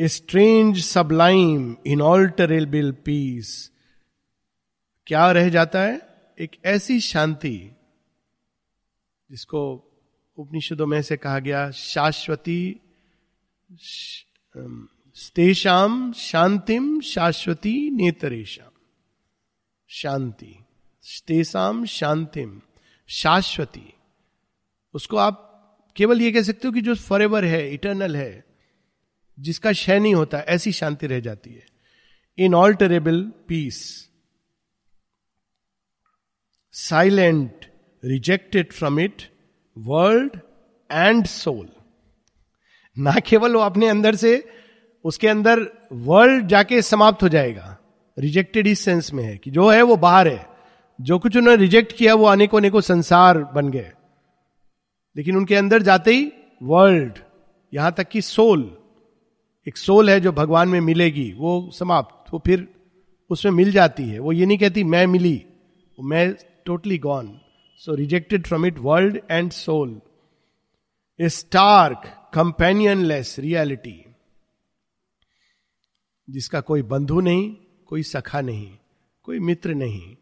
A 0.00 0.08
strange 0.08 0.84
sublime 0.84 1.76
inalterable 1.86 2.92
peace 2.92 3.72
क्या 5.06 5.32
रह 5.32 5.48
जाता 5.48 5.82
है? 5.82 6.00
एक 6.40 6.50
ऐसी 6.64 7.00
शांति 7.00 7.76
जिसको 9.30 9.60
उपनिषदों 10.36 10.86
में 10.86 11.02
से 11.02 11.16
कहा 11.16 11.38
गया, 11.38 11.70
शाश्वती 11.70 12.80
स्तेषाम 15.16 16.12
शांतिम 16.12 17.00
शाश्वती 17.00 17.90
नेतरेशम 17.90 18.70
शांति 19.88 20.64
स्तेषाम 21.02 21.84
शांतिम 21.84 22.62
शाश्वती। 23.08 23.94
उसको 24.94 25.16
आप 25.16 25.42
केवल 25.96 26.22
ये 26.22 26.32
कह 26.32 26.42
सकते 26.42 26.68
हो 26.68 26.74
कि 26.74 26.80
जो 26.80 26.94
फॉर 26.94 27.44
है 27.44 27.74
इटर्नल 27.74 28.16
है, 28.16 28.44
जिसका 29.40 29.72
क्षय 29.72 29.98
नहीं 29.98 30.14
होता, 30.14 30.38
ऐसी 30.38 30.72
शांति 30.72 31.06
रह 31.06 31.20
जाती 31.20 31.50
है। 31.50 31.66
Unalterable 32.54 33.32
peace 33.48 34.10
silent 36.72 37.72
rejected 38.04 38.72
from 38.72 39.00
it 39.00 39.22
world 39.78 40.40
and 40.92 41.26
soul 41.26 41.75
ना 42.98 43.12
केवल 43.12 43.54
वो 43.54 43.60
अपने 43.60 43.88
अंदर 43.88 44.14
से, 44.14 44.48
उसके 45.04 45.28
अंदर 45.28 45.66
वर्ल्ड 45.92 46.46
जाके 46.46 46.82
समाप्त 46.82 47.22
हो 47.22 47.28
जाएगा। 47.28 47.78
रिजेक्टेड 48.18 48.66
इस 48.66 48.80
सेंस 48.80 49.12
में 49.12 49.24
है 49.24 49.38
कि 49.38 49.50
जो 49.50 49.70
है 49.70 49.82
वो 49.82 49.96
बाहर 49.96 50.28
है। 50.28 50.46
जो 51.00 51.18
कुछ 51.18 51.36
उन्होंने 51.36 51.62
रिजेक्ट 51.62 51.92
किया, 51.92 52.14
वो 52.14 52.24
अनेकों 52.24 52.58
अनेकों 52.58 52.80
संसार 52.80 53.38
बन 53.38 53.68
गए। 53.68 53.92
लेकिन 55.16 55.36
उनके 55.36 55.54
अंदर 55.54 55.82
जाते 55.82 56.10
ही 56.10 56.32
वर्ल्ड 56.62 57.18
यहाँ 57.74 57.92
तक 57.92 58.08
कि 58.08 58.22
सोल 58.22 58.78
एक 59.68 59.76
सोल 59.76 60.10
है 60.10 60.20
जो 60.20 60.32
भगवान 60.32 60.68
में 60.68 60.80
मिलेगी, 60.80 61.32
वो 61.32 61.70
समाप्त, 61.72 62.34
वो 62.34 62.42
फिर 62.46 62.68
उसमें 63.30 63.52
मिल 63.52 63.72
जाती 63.72 64.02
है। 64.02 64.18
वो 64.18 64.32
ये 64.32 64.46
नहीं 64.46 64.58
कहती, 64.58 64.84
मैं 64.84 65.06
मिली 65.06 65.44
मैं 66.02 66.34
totally 66.64 66.98
gone 66.98 67.40
so 67.78 67.94
rejected 67.94 68.46
from 68.46 68.66
it 68.66 68.78
world 68.78 69.20
and 69.30 69.50
soul 69.50 70.00
a 71.20 71.28
stark 71.28 72.15
companionless 72.36 73.38
reality 73.38 74.14
जिसका 76.30 76.60
कोई 76.60 76.82
बंधु 76.82 77.20
नहीं, 77.20 77.56
कोई 77.86 78.02
सखा 78.02 78.40
नहीं, 78.40 78.78
कोई 79.22 79.38
मित्र 79.38 79.74
नहीं, 79.74 80.16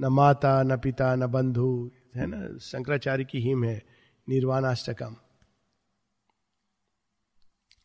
न 0.00 0.06
माता, 0.06 0.62
न 0.62 0.76
पिता, 0.76 1.14
न 1.14 1.26
बंधु, 1.26 1.90
है 2.16 2.26
ना? 2.26 2.58
शंकराचार्य 2.58 3.24
की 3.24 3.40
हिम 3.40 3.64
है, 3.64 3.82
निर्वाणाष्टकम। 4.28 5.16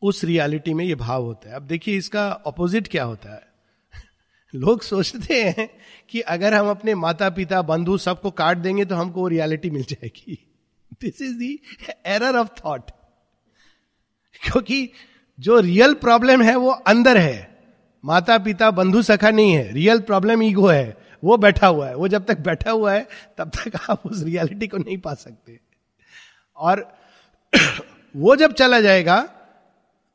उस 0.01 0.23
रियलिटी 0.23 0.73
में 0.73 0.85
ये 0.85 0.95
भाव 0.95 1.23
होता 1.23 1.49
है। 1.49 1.55
अब 1.55 1.61
देखिए, 1.61 1.97
इसका 1.97 2.33
ऑपोजिट 2.33 2.87
क्या 2.87 3.03
होता 3.03 3.35
है? 3.35 3.53
लोग 4.55 4.81
सोचते 4.81 5.43
हैं 5.43 5.69
कि 6.09 6.21
अगर 6.21 6.53
हम 6.53 6.69
अपने 6.69 6.95
माता, 6.95 7.29
पिता, 7.29 7.61
बंधु 7.61 7.97
सबको 7.97 8.31
काट 8.31 8.57
देंगे 8.57 8.85
तो 8.85 8.95
हमको 8.95 9.21
वो 9.21 9.27
रियलिटी 9.27 9.69
मिल 9.69 9.83
जाएगी। 9.83 10.47
This 11.01 11.21
is 11.21 11.37
the 11.37 11.59
error 12.05 12.35
of 12.35 12.49
thought 12.65 12.91
क्योंकि 14.43 14.91
जो 15.39 15.59
रियल 15.59 15.93
प्रॉब्लम 15.93 16.41
है, 16.41 16.55
वो 16.55 16.71
अंदर 16.71 17.17
है। 17.17 17.59
माता 18.05 18.37
पिता 18.37 18.71
बंधु 18.71 19.01
सखा 19.01 19.31
नहीं 19.31 19.51
है। 19.51 19.73
रियल 19.73 19.99
प्रॉब्लम 19.99 20.43
ईगो 20.43 20.67
है। 20.67 20.97
वो 21.23 21.37
बैठा 21.37 21.67
हुआ 21.67 21.87
है। 21.87 21.95
वो 21.95 22.07
जब 22.07 22.25
तक 22.25 22.39
बैठा 22.39 22.71
हुआ 22.71 22.93
है, 22.93 23.07
तब 23.37 23.49
तक 23.49 23.71
आप 23.89 24.01
उस 24.05 24.23
रियलिटी 24.23 24.67
को 24.67 24.77
नहीं 24.77 24.97
पा 24.97 25.13
सकते। 25.13 25.59
और 26.57 26.97
वो 28.15 28.35
जब 28.35 28.53
चला 28.53 28.81
जाएगा 28.81 29.29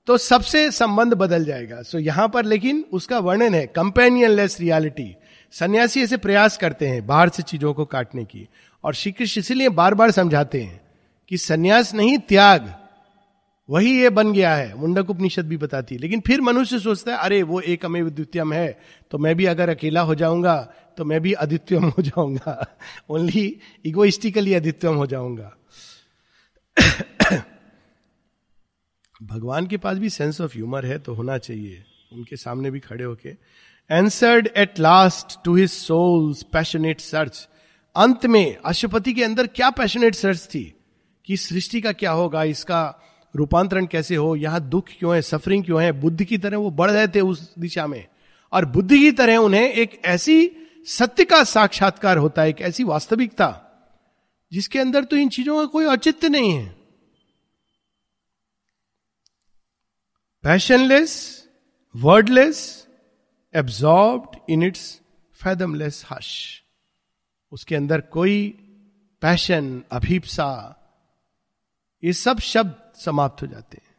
तो 0.07 0.19
सबसे 0.19 0.71
संबंध 0.71 1.15
बदल 1.15 1.45
जाएगा। 1.45 1.83
सो 1.83 1.99
यहाँ 1.99 2.29
पर 2.29 2.45
लेकिन 2.45 2.85
उसका 2.93 3.19
वर्णन 3.19 3.55
है 3.55 3.67
कंपेनियन 3.67 4.31
लेस 4.31 4.61
रियालिटी 4.61 5.17
सन्यासी 5.53 6.03
ऐसे 6.03 6.17
प्रयास 6.17 6.57
करते 6.57 6.87
हैं, 6.89 7.07
बाहर 7.07 7.29
से 7.29 7.43
चीज़ों 7.43 7.75
को 7.75 7.85
काटने 7.85 8.25
की। 8.25 8.49
और 8.85 8.95
श्री 8.95 9.13
कृष्ण 9.13 9.41
इसीलिए 9.41 9.69
बार 9.69 9.95
बार 9.95 10.11
समझाते 10.11 10.63
हैं 10.63 10.81
कि 11.29 11.39
सन्यास 11.39 11.95
नहीं, 11.95 12.19
त्याग। 12.19 12.86
वही 13.71 14.03
ये 14.03 14.11
बन 14.11 14.33
गया 14.33 14.55
है। 14.55 14.75
मुंडक 14.75 15.11
उपनिषद 15.11 15.49
भी 15.49 15.57
बताती 15.57 15.95
है। 15.95 16.01
लेकिन 16.01 16.21
फिर 16.21 16.41
मनुष्य 16.41 16.79
सोचता 16.79 17.13
है, 17.13 17.19
अरे, 17.19 17.43
वो 17.43 17.61
एक 17.61 17.85
अमेव 17.85 18.11
द्वितीयम 18.11 18.53
है 18.53 18.81
तो 19.11 19.19
मैं 19.19 19.37
भी 19.37 19.45
अगर 19.45 19.69
अकेला 19.69 20.01
हो 20.01 20.15
जाऊँगा 20.15 20.73
तो 20.97 21.05
मैं 21.05 21.21
भी 21.21 21.33
अद्वितीयम 21.33 21.85
हो 21.85 22.03
जाऊँगा। 22.03 22.79
ओनली 23.11 23.61
इगोइस्टिकली 23.85 24.55
अद्वितीयम 24.55 24.95
हो 24.95 25.07
जाऊँगा। 25.07 25.57
भगवान 29.23 29.67
के 29.67 29.77
पास 29.77 29.99
भी 29.99 30.11
सेंस 30.11 30.41
ऑफ़ 30.41 30.55
ह्यूमर 30.55 30.87
है 30.87 30.99
तो 30.99 31.15
होना 31.15 31.39
चाहिए। 31.39 31.85
उनके 32.13 32.37
सामने 32.37 32.71
भी 32.71 32.81
खड़े 32.81 33.05
होके। 33.05 33.29
Answered 33.91 34.49
at 34.57 34.79
last 34.79 35.45
to 35.45 35.57
his 35.57 35.71
soul's 35.71 36.43
passionate 36.43 37.01
search 37.01 37.49
अंत 37.97 38.27
में 38.27 38.57
अशुपति 38.65 39.13
के 39.13 39.25
अंदर 39.25 39.47
क्या 39.47 39.71
पैशनेट 39.71 40.15
सर्च 40.15 40.49
थी? 40.55 40.75
कि 41.25 41.37
सृष्टि 41.37 41.81
का 41.81 41.93
क्या 41.93 42.11
होगा? 42.11 42.45
इसका 42.45 43.03
रूपांतरण 43.37 43.87
कैसे 43.87 44.17
हो, 44.17 44.35
यहाँ 44.37 44.61
दुख 44.61 44.89
क्यों 44.99 45.15
है 45.15 45.23
सफरिंग 45.23 45.65
क्यों 45.65 45.83
है, 45.83 45.93
बुद्ध 45.93 46.25
की 46.25 46.39
तरह 46.39 46.57
वो 46.57 46.71
बढ़ 46.71 46.91
रहे 46.91 47.09
थे 47.09 47.21
उस 47.21 47.55
दिशा 47.59 47.87
में। 47.87 48.07
और 48.53 48.65
बुद्ध 48.65 48.91
की 48.91 49.11
तरह 49.13 49.37
उन्हें 49.37 49.69
एक 49.71 50.01
ऐसी 50.05 50.51
सत्य 50.87 51.25
का 51.25 51.43
साक्षात्कार 51.45 52.19
होता 52.19 52.43
है, 52.43 52.49
एक 52.49 52.61
ऐसी 52.61 52.85
वास्तविकता, 52.85 53.49
जिसके 54.53 54.79
अंदर 54.79 55.05
तो 55.05 55.17
इन 55.17 55.29
चीज़ों 55.29 55.57
का 55.57 55.65
कोई 55.65 55.85
औचित्य 55.85 56.29
नहीं 56.29 56.53
है। 56.53 56.75
Passionless 60.45 61.15
wordless 61.95 62.87
absorb 63.55 64.31
in 64.51 64.63
its 64.63 65.01
fathomless 65.35 66.05
hush 66.11 66.63
उसके 67.53 67.77
अंदर 67.77 68.01
कोई 68.01 68.49
पैशन 69.23 69.83
अभीपसा 69.93 70.49
ये 72.07 72.13
सब 72.13 72.39
शब्द 72.39 72.75
समाप्त 72.95 73.43
हो 73.43 73.47
जाते 73.47 73.79
हैं। 73.85 73.95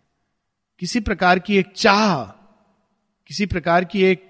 किसी 0.79 0.99
प्रकार 0.99 1.39
की 1.39 1.57
एक 1.57 1.73
चाह, 1.75 2.23
किसी 3.29 3.45
प्रकार 3.45 3.85
की 3.85 4.03
एक 4.03 4.29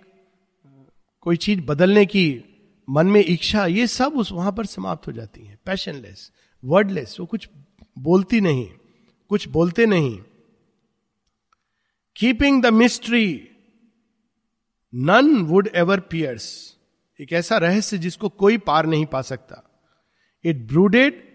कोई 1.22 1.38
चीज़ 1.38 1.62
बदलने 1.62 2.06
की 2.06 2.44
मन 2.90 3.08
में 3.08 3.22
इच्छा, 3.22 3.66
ये 3.66 3.88
सब 3.88 4.18
उस 4.18 4.32
वहाँ 4.32 4.52
पर 4.52 4.66
समाप्त 4.66 5.08
हो 5.08 5.12
जाती 5.12 5.46
है। 5.46 5.58
पैशनलेस 5.66 6.32
वर्डलेस 6.64 7.18
वो 7.20 7.26
कुछ 7.26 7.50
बोलती 7.98 8.42
नहीं, 8.42 8.66
कुछ 9.30 9.48
बोलते 9.48 9.86
नहीं। 9.86 10.18
Keeping 12.16 12.62
the 12.64 12.66
mystery 12.66 13.50
none 14.94 15.42
would 15.42 15.70
ever 15.76 16.00
pierce 16.00 16.78
एक 17.20 17.34
ऐसा 17.34 17.58
रहस्य 17.58 17.98
जिसको 17.98 18.30
कोई 18.30 18.58
पार 18.58 18.86
नहीं 18.86 19.06
पा 19.06 19.22
सकता। 19.22 19.64
It 20.44 20.68
brooded 20.68 21.27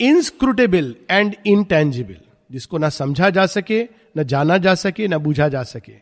inscrutable 0.00 0.94
and 1.10 1.36
intangible 1.46 2.16
जिसको 2.50 2.78
ना 2.78 2.88
समझा 2.88 3.30
जा 3.30 3.46
सके, 3.46 3.82
ना 4.16 4.22
जाना 4.22 4.58
जा 4.58 4.74
सके, 4.74 5.08
ना 5.08 5.18
बूझा 5.18 5.48
जा 5.48 5.62
सके। 5.62 5.92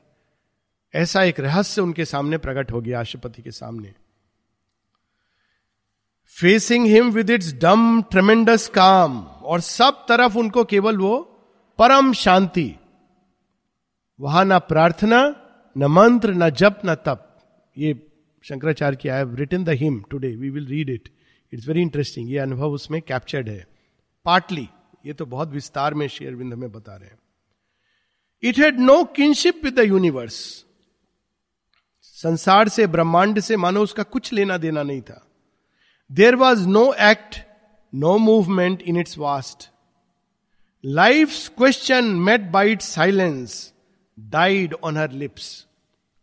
ऐसा 0.94 1.22
एक 1.22 1.40
रहस्य 1.40 1.81
उनके 1.81 2.05
सामने 2.05 2.38
प्रकट 2.38 2.72
हो 2.72 2.81
गया 2.81 2.98
राष्ट्रपति 2.98 3.42
के 3.42 3.50
सामने। 3.50 3.94
Facing 6.37 6.87
him 6.87 7.11
with 7.11 7.31
its 7.31 7.52
dumb 7.55 8.02
tremendous 8.02 8.68
काम 8.68 9.22
और 9.22 9.61
सब 9.61 10.05
तरफ़ 10.09 10.38
उनको 10.38 10.64
केवल 10.64 10.96
वो 10.96 11.18
परम 11.78 12.12
शांति। 12.12 12.74
वहाँ 14.20 14.44
ना 14.44 14.59
प्रार्थना, 14.59 15.35
न 15.76 15.85
मंत्र, 15.85 16.35
न 16.35 16.50
जप, 16.50 16.81
न 16.87 16.94
तप। 16.94 17.28
ये 17.78 18.09
शंकराचार्य 18.44 18.96
की 18.96 19.09
I 19.09 19.18
have 19.18 19.35
written 19.35 19.64
the 19.64 19.68
hymn 19.68 20.05
today 20.11 20.37
we 20.37 20.50
will 20.50 20.66
read 20.66 20.90
it 20.90 21.09
it's 21.52 21.68
very 21.68 21.83
interesting 21.83 22.31
ये 22.31 22.38
अनुभव 22.38 22.72
उसमें 22.72 23.02
कैप्चर्ड 23.02 23.48
है। 23.48 23.71
पार्टली 24.24 24.68
ये 25.06 25.12
तो 25.12 25.26
बहुत 25.26 25.48
विस्तार 25.48 25.94
में 25.94 26.06
शेयरविंद 26.08 26.54
में 26.54 26.70
बता 26.72 26.96
रहे 26.96 27.08
हैं। 27.08 27.18
It 28.42 28.58
had 28.58 28.80
no 28.80 29.02
kinship 29.04 29.64
with 29.64 29.74
the 29.74 29.78
universe 29.78 30.35
संसार 32.02 32.68
से, 32.68 32.87
ब्रह्मांड 32.87 33.40
से 33.40 33.56
मानो 33.56 33.82
उसका 33.82 34.02
कुछ 34.02 34.32
लेना 34.32 34.56
देना 34.58 34.82
नहीं 34.82 35.00
था। 35.02 35.26
There 36.11 36.35
was 36.35 36.66
no 36.68 36.92
act 36.92 37.37
no 37.94 38.16
movement 38.18 38.82
in 38.82 38.96
its 38.96 39.18
vast 39.18 39.68
life 40.85 41.48
question 41.48 42.04
met 42.04 42.40
by 42.40 42.72
it 42.72 42.82
silence 42.82 43.72
died 44.18 44.74
on 44.74 44.96
her 44.96 45.12
lips 45.12 45.66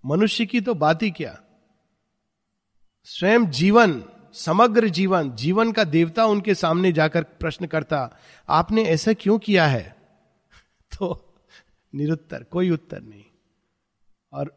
मनुष्य 0.03 0.45
की 0.45 0.61
तो 0.61 0.73
बात 0.75 1.03
ही 1.03 1.11
क्या? 1.11 1.37
स्वयं 3.03 3.49
जीवन 3.49 4.03
समग्र 4.33 4.89
जीवन 4.89 5.31
जीवन 5.31 5.71
का 5.71 5.83
देवता 5.83 6.25
उनके 6.25 6.55
सामने 6.55 6.91
जाकर 6.91 7.23
प्रश्न 7.23 7.65
करता, 7.65 8.17
आपने 8.49 8.83
ऐसा 8.83 9.13
क्यों 9.13 9.39
किया 9.39 9.67
है? 9.67 9.95
तो 10.97 11.35
निरुत्तर, 11.95 12.43
कोई 12.43 12.69
उत्तर 12.69 13.01
नहीं। 13.01 13.23
और 14.33 14.55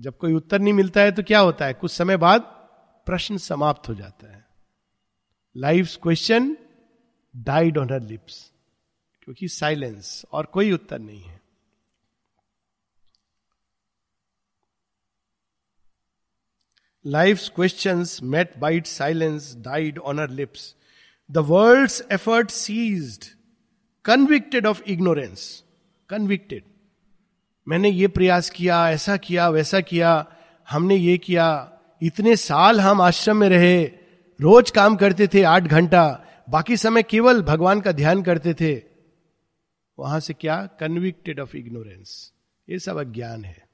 जब 0.00 0.16
कोई 0.16 0.32
उत्तर 0.32 0.58
नहीं 0.58 0.72
मिलता 0.72 1.00
है 1.00 1.12
तो 1.12 1.22
क्या 1.22 1.38
होता 1.38 1.64
है? 1.64 1.74
कुछ 1.74 1.92
समय 1.92 2.16
बाद 2.16 2.40
प्रश्न 3.06 3.36
समाप्त 3.36 3.88
हो 3.88 3.94
जाता 3.94 4.32
है। 4.32 4.46
Life 5.56 5.96
question 6.02 6.56
died 7.36 7.78
on 7.78 7.92
her 7.92 8.00
lips 8.00 8.52
क्योंकि 9.22 9.48
साइलेंस 9.48 10.24
और 10.32 10.46
कोई 10.46 10.72
उत्तर 10.72 10.98
नहीं 10.98 11.22
है। 11.22 11.35
Life's 17.06 17.48
questions 17.48 18.20
met 18.20 18.58
by 18.58 18.72
its 18.72 18.90
silence 18.90 19.54
died 19.54 19.98
on 20.02 20.18
her 20.18 20.26
lips. 20.26 20.74
The 21.30 21.42
world's 21.42 22.02
effort 22.10 22.50
ceased, 22.50 23.34
convicted 24.04 24.66
of 24.66 24.82
ignorance. 24.86 25.62
Convicted. 26.10 26.64
मैंने 27.66 27.88
ये 27.90 28.08
प्रयास 28.08 28.50
किया 28.50 28.78
ऐसा 28.90 29.16
किया 29.16 29.48
वैसा 29.50 29.80
किया 29.80 30.10
हमने 30.68 30.96
ये 30.96 31.16
किया 31.18 31.46
इतने 32.02 32.36
साल 32.36 32.80
हम 32.80 33.00
आश्रम 33.02 33.36
में 33.36 33.48
रहे 33.48 33.84
रोज 34.40 34.70
काम 34.70 34.96
करते 34.96 35.26
थे 35.34 35.42
आठ 35.42 35.62
घंटा 35.62 36.04
बाकी 36.50 36.76
समय 36.76 37.02
केवल 37.02 37.42
भगवान 37.42 37.80
का 37.80 37.92
ध्यान 37.92 38.22
करते 38.22 38.54
थे 38.60 38.74
वहाँ 39.98 40.20
से 40.20 40.34
क्या 40.34 40.56
कन्विक्टेड 40.80 41.40
ऑफ़ 41.40 41.56
इग्नोरेंस 41.56 42.14
ये 42.68 42.78
सब 42.78 42.98
अज्ञान 42.98 43.44
है 43.44 43.68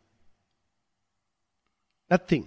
nothing 2.11 2.45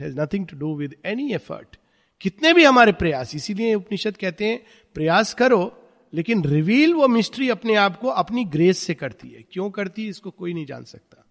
it 0.00 0.06
has 0.06 0.20
nothing 0.20 0.46
to 0.46 0.56
do 0.56 0.76
with 0.76 0.94
any 1.04 1.32
effort 1.32 1.76
कितने 2.20 2.52
भी 2.52 2.64
हमारे 2.64 2.92
प्रयास, 2.92 3.34
इसीलिए 3.34 3.74
उपनिषद 3.74 4.16
कहते 4.16 4.44
हैं, 4.44 4.66
प्रयास 4.94 5.34
करो, 5.34 5.82
लेकिन 6.14 6.44
रिवील 6.44 6.94
वो 6.94 7.08
मिस्ट्री 7.08 7.50
अपने 7.50 7.74
आप 7.74 8.00
को 8.00 8.08
अपनी 8.08 8.44
ग्रेस 8.44 8.78
से 8.78 8.94
करती 8.94 9.28
है। 9.28 9.42
क्यों 9.42 9.70
करती 9.70 10.02
है, 10.02 10.08
इसको 10.08 10.30
कोई 10.30 10.54
नहीं 10.54 10.66
जान 10.66 10.84
सकता। 10.84 11.24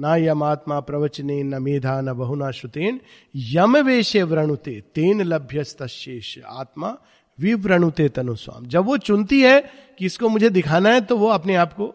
ना 0.00 0.16
यम 0.16 0.42
आत्मा 0.42 0.80
प्रवचने, 0.80 1.42
न 1.42 1.62
मेधा, 1.62 2.00
न 2.00 2.12
बहुना 2.12 2.50
श्रुतेन, 2.50 3.00
यम 3.34 3.76
वेशे 3.76 4.22
व्रणुते, 4.22 4.80
तेन 4.94 5.22
लभ्यस्तेष 5.22 6.38
आत्मा 6.46 6.96
विव्रणुते 7.40 8.08
तनुस्वाम 8.08 8.66
जब 8.66 8.84
वो 8.84 8.96
चुनती 8.96 9.42
है 9.42 9.60
कि 9.98 10.06
इसको 10.06 10.28
मुझे 10.28 10.50
दिखाना 10.50 10.90
है 10.90 11.00
तो 11.00 11.18
वो 11.18 11.28
अपने 11.28 11.54
आप 11.54 11.72
को 11.72 11.94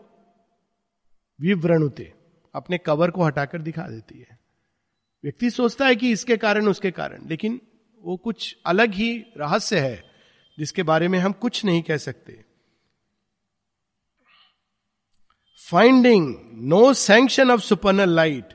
विव्रणुते, 1.41 2.13
अपने 2.55 2.77
कवर 2.77 3.11
को 3.11 3.23
हटाकर 3.23 3.61
दिखा 3.61 3.87
देती 3.87 4.19
है। 4.19 4.40
व्यक्ति 5.23 5.49
सोचता 5.49 5.87
है 5.87 5.95
कि 5.95 6.11
इसके 6.11 6.37
कारण, 6.37 6.67
उसके 6.67 6.91
कारण। 6.91 7.27
लेकिन 7.29 7.59
वो 8.03 8.17
कुछ 8.17 8.55
अलग 8.65 8.93
ही 8.93 9.25
रहस्य 9.37 9.79
है, 9.79 10.03
जिसके 10.57 10.83
बारे 10.83 11.07
में 11.07 11.19
हम 11.19 11.31
कुछ 11.31 11.65
नहीं 11.65 11.81
कह 11.81 11.97
सकते। 11.97 12.43
Finding 15.71 16.35
no 16.53 16.93
sanction 16.93 17.51
of 17.51 17.61
supernal 17.61 18.09
light 18.09 18.53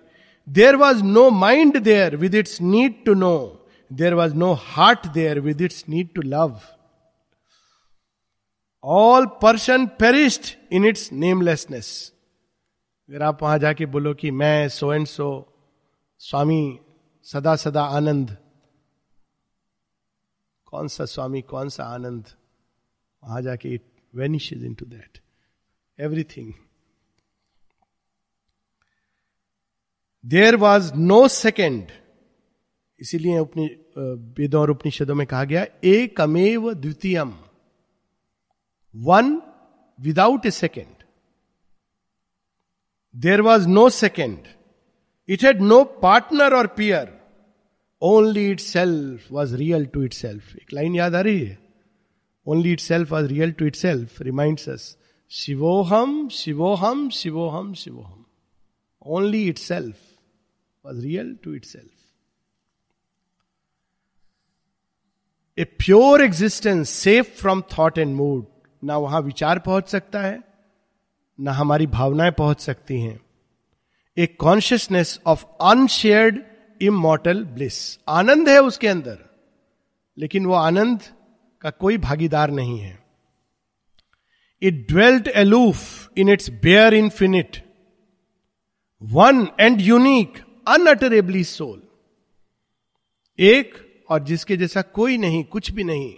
there 0.48 0.76
was 0.76 1.02
no 1.02 1.30
mind 1.30 1.76
there 1.76 2.16
with 2.16 2.34
its 2.34 2.60
need 2.60 3.04
to 3.04 3.14
know 3.14 3.36
there 3.92 4.14
was 4.14 4.34
no 4.34 4.52
heart 4.52 5.06
there 5.06 5.40
with 5.40 5.60
its 5.60 5.84
need 5.88 6.14
to 6.14 6.22
love 6.22 6.60
all 8.84 9.26
person 9.42 9.86
perished 9.86 10.56
in 10.72 10.84
its 10.84 11.12
namelessness 11.12 12.12
अगर 13.08 13.22
आप 13.22 13.42
वहाँ 13.42 13.58
जाके 13.58 13.86
बोलो 13.86 14.14
कि 14.14 14.30
मैं 14.30 14.68
so 14.68 14.92
and 14.94 15.06
so 15.06 15.55
स्वामी 16.20 16.78
सदा 17.26 17.54
सदा 17.56 17.82
आनंद। 17.96 18.36
कौन 20.66 20.88
सा 20.88 21.04
स्वामी, 21.04 21.42
कौन 21.42 21.68
सा 21.68 21.84
आनंद? 21.84 22.24
वहाँ 23.22 23.42
जाके 23.42 23.74
it 23.74 23.84
vanish 24.14 24.52
into 24.74 24.86
that 24.86 25.18
everything 25.98 26.52
there 30.24 30.56
was 30.56 30.92
no 30.94 31.26
second 31.28 31.90
इसीलिए 33.00 33.36
अपनी 33.36 33.66
वेदों 34.38 34.60
और 34.60 34.70
उपनिषदों 34.70 35.14
में 35.14 35.26
कहा 35.26 35.44
गया 35.44 35.66
एक 35.84 36.20
अमेव 36.20 36.72
द्वितीयम। 36.74 37.32
One 38.94 39.40
without 39.98 40.46
a 40.46 40.50
second 40.52 41.04
there 43.14 43.40
was 43.42 43.68
no 43.68 43.88
second 43.92 44.46
it 45.28 45.44
had 45.44 45.60
no 45.62 45.84
partner 45.84 46.54
और 46.54 46.66
peer 46.66 47.14
only 48.02 48.50
itself 48.60 49.32
was 49.32 49.56
real 49.56 49.86
to 49.86 50.02
itself 50.12 50.56
एक 50.56 50.72
लाइन 50.72 50.94
याद 50.94 51.14
आ 51.14 51.20
रही 51.20 51.44
है? 51.44 51.58
Only 52.46 52.72
itself 52.80 53.12
was 53.12 53.26
real 53.26 53.52
to 53.52 53.66
itself 53.76 54.22
remind 54.22 54.58
us 54.58 54.96
शिवोहम 55.30 56.28
शिवोहम 56.28 57.08
शिवोहम 57.10 57.74
शिवोहम 57.74 58.24
only 59.06 59.48
itself 59.58 59.96
was 60.84 61.00
real 61.00 61.36
to 61.44 61.54
itself 61.64 61.90
a 65.58 65.64
pure 65.64 66.22
existence 66.22 66.90
safe 66.90 67.40
from 67.40 67.62
thought 67.78 67.98
and 67.98 68.14
mood 68.16 68.46
ना 68.84 68.96
वहाँ 68.96 69.20
विचार 69.20 69.58
पहुँच 69.58 69.88
सकता 69.88 70.20
है, 70.20 70.42
ना 71.40 71.52
हमारी 71.52 71.86
भावनाएँ 71.86 72.32
पहुँच 72.32 72.60
सकती 72.60 73.00
हैं। 73.00 73.25
A 74.16 74.26
consciousness 74.26 75.20
of 75.26 75.44
unshared 75.62 76.38
immortal 76.80 77.44
bliss 77.44 77.98
आनंद 78.08 78.48
है 78.48 78.58
उसके 78.62 78.88
अंदर, 78.88 79.18
लेकिन 80.18 80.46
वो 80.46 80.54
आनंद 80.54 81.02
का 81.62 81.70
कोई 81.70 81.98
भागीदार 81.98 82.50
नहीं 82.50 82.78
है। 82.78 82.98
It 84.62 84.86
dwelt 84.88 85.28
aloof 85.28 86.10
in 86.18 86.28
its 86.28 86.50
bare 86.50 86.94
infinite 86.94 87.64
one 89.02 89.46
and 89.60 89.80
unique 89.80 90.38
unutterably 90.68 91.44
sole 91.44 91.82
एक 93.38 93.74
और 94.10 94.22
जिसके 94.24 94.56
जैसा 94.56 94.82
कोई 94.82 95.16
नहीं, 95.18 95.44
कुछ 95.44 95.70
भी 95.70 95.84
नहीं, 95.84 96.14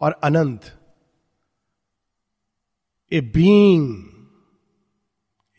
और 0.00 0.12
अनंत। 0.24 0.78
ए 3.12 3.20
बीइंग 3.20 3.84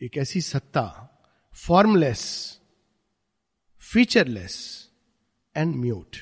एक 0.00 0.16
ऐसी 0.16 0.40
सत्ता। 0.40 1.03
फॉर्मलेस 1.56 2.22
फीचरलेस 3.80 4.88
एंड 5.56 5.76
म्यूट 5.76 6.16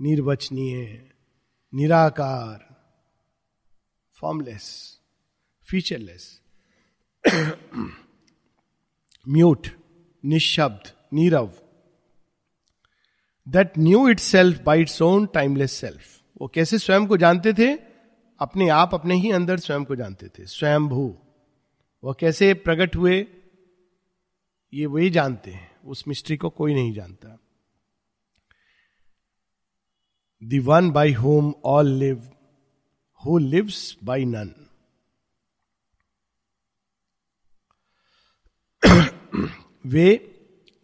निर्वचनीय 0.00 1.10
निराकार 1.74 2.76
फॉर्मलेस 4.20 4.98
फीचरलेस 5.70 6.40
म्यूट 9.28 9.68
निशब्द 10.24 10.92
Nirav 11.12 11.52
that 13.48 13.78
knew 13.78 14.08
itself 14.20 14.62
by 14.62 14.80
its 14.80 15.02
own 15.02 15.26
timeless 15.26 15.72
self 15.72 16.20
वो 16.40 16.48
कैसे 16.48 16.78
स्वयं 16.78 17.06
को 17.06 17.16
जानते 17.16 17.52
थे? 17.52 17.74
अपने 18.38 18.68
आप 18.68 18.94
अपने 18.94 19.14
ही 19.14 19.30
अंदर 19.30 19.58
स्वयं 19.58 19.84
को 19.84 19.96
जानते 19.96 20.28
थे। 20.28 20.46
स्वयं 20.46 20.88
भू 20.88 21.18
वो 22.06 22.12
कैसे 22.14 22.52
प्रकट 22.54 22.96
हुए, 22.96 23.14
ये 24.72 24.86
वही 24.86 25.10
जानते 25.10 25.50
हैं। 25.50 25.70
उस 25.84 26.06
मिस्ट्री 26.08 26.36
को 26.36 26.48
कोई 26.50 26.74
नहीं 26.74 26.92
जानता। 26.92 27.38
The 30.42 30.58
one 30.58 30.90
by 30.90 31.12
whom 31.12 31.52
all 31.64 31.88
live 31.98 32.30
who 33.20 33.38
lives 33.38 33.96
by 34.04 34.24
none 34.24 34.54
वे 39.84 40.06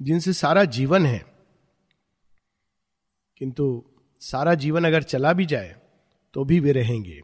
जिनसे 0.01 0.33
सारा 0.33 0.65
जीवन 0.65 1.07
है, 1.07 1.25
किंतु 3.41 3.85
सारा 4.23 4.55
जीवन 4.55 4.85
अगर 4.85 5.03
चला 5.05 5.33
भी 5.33 5.47
जाए 5.47 5.75
तो 6.35 6.45
भी 6.45 6.61
वे 6.61 6.73
रहेंगे। 6.73 7.21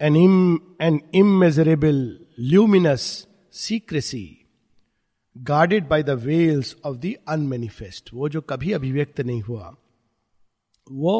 एन 0.00 0.16
इम 0.16 0.58
an 0.80 1.00
immeasurable 1.14 2.21
luminous 2.38 3.04
secrecy 3.52 4.26
guarded 5.36 5.88
by 5.88 6.02
the 6.02 6.10
veils 6.24 6.76
of 6.84 6.96
the 6.96 7.14
unmanifest 7.28 8.10
वो 8.14 8.28
जो 8.28 8.40
कभी 8.40 8.72
अभिव्यक्त 8.72 9.20
नहीं 9.20 9.42
हुआ 9.42 9.74
वो 10.86 11.14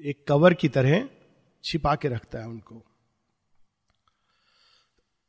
एक 0.00 0.24
कवर 0.28 0.54
की 0.54 0.68
तरह 0.68 1.08
छिपा 1.64 1.94
के 1.94 2.08
रखता 2.08 2.38
है 2.38 2.48
उनको 2.48 2.84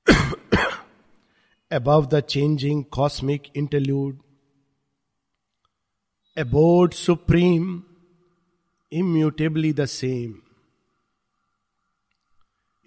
above 1.71 2.09
the 2.09 2.21
changing 2.21 2.83
cosmic 2.85 3.49
interlude, 3.53 4.19
abode 6.37 6.93
supreme, 6.93 7.85
immutably 8.91 9.71
the 9.71 9.87
same. 9.87 10.41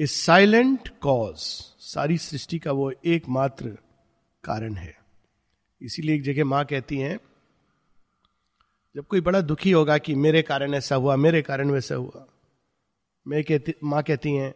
A 0.03 0.07
silent 0.07 0.89
cause, 0.99 1.37
सारी 1.81 2.17
सृष्टि 2.19 2.59
का 2.59 2.73
वो 2.73 2.91
एकमात्र 3.07 3.69
कारण 4.45 4.75
है। 4.75 4.95
इसीलिए 5.81 6.15
एक 6.15 6.23
जगह 6.23 6.45
माँ 6.45 6.65
कहती 6.65 6.99
हैं, 6.99 7.19
जब 8.95 9.07
कोई 9.07 9.21
बड़ा 9.21 9.41
दुखी 9.41 9.71
होगा 9.71 9.99
कि 9.99 10.15
मेरे 10.15 10.43
कारण 10.43 10.75
ऐसा 10.75 10.97
हुआ, 10.97 11.17
मेरे 11.17 11.43
कारण 11.43 11.71
वैसा 11.71 11.95
हुआ, 11.95 12.27
मैं 13.27 13.43
कहती, 13.45 13.75
माँ 13.85 14.03
कहती 14.03 14.33
हैं 14.33 14.55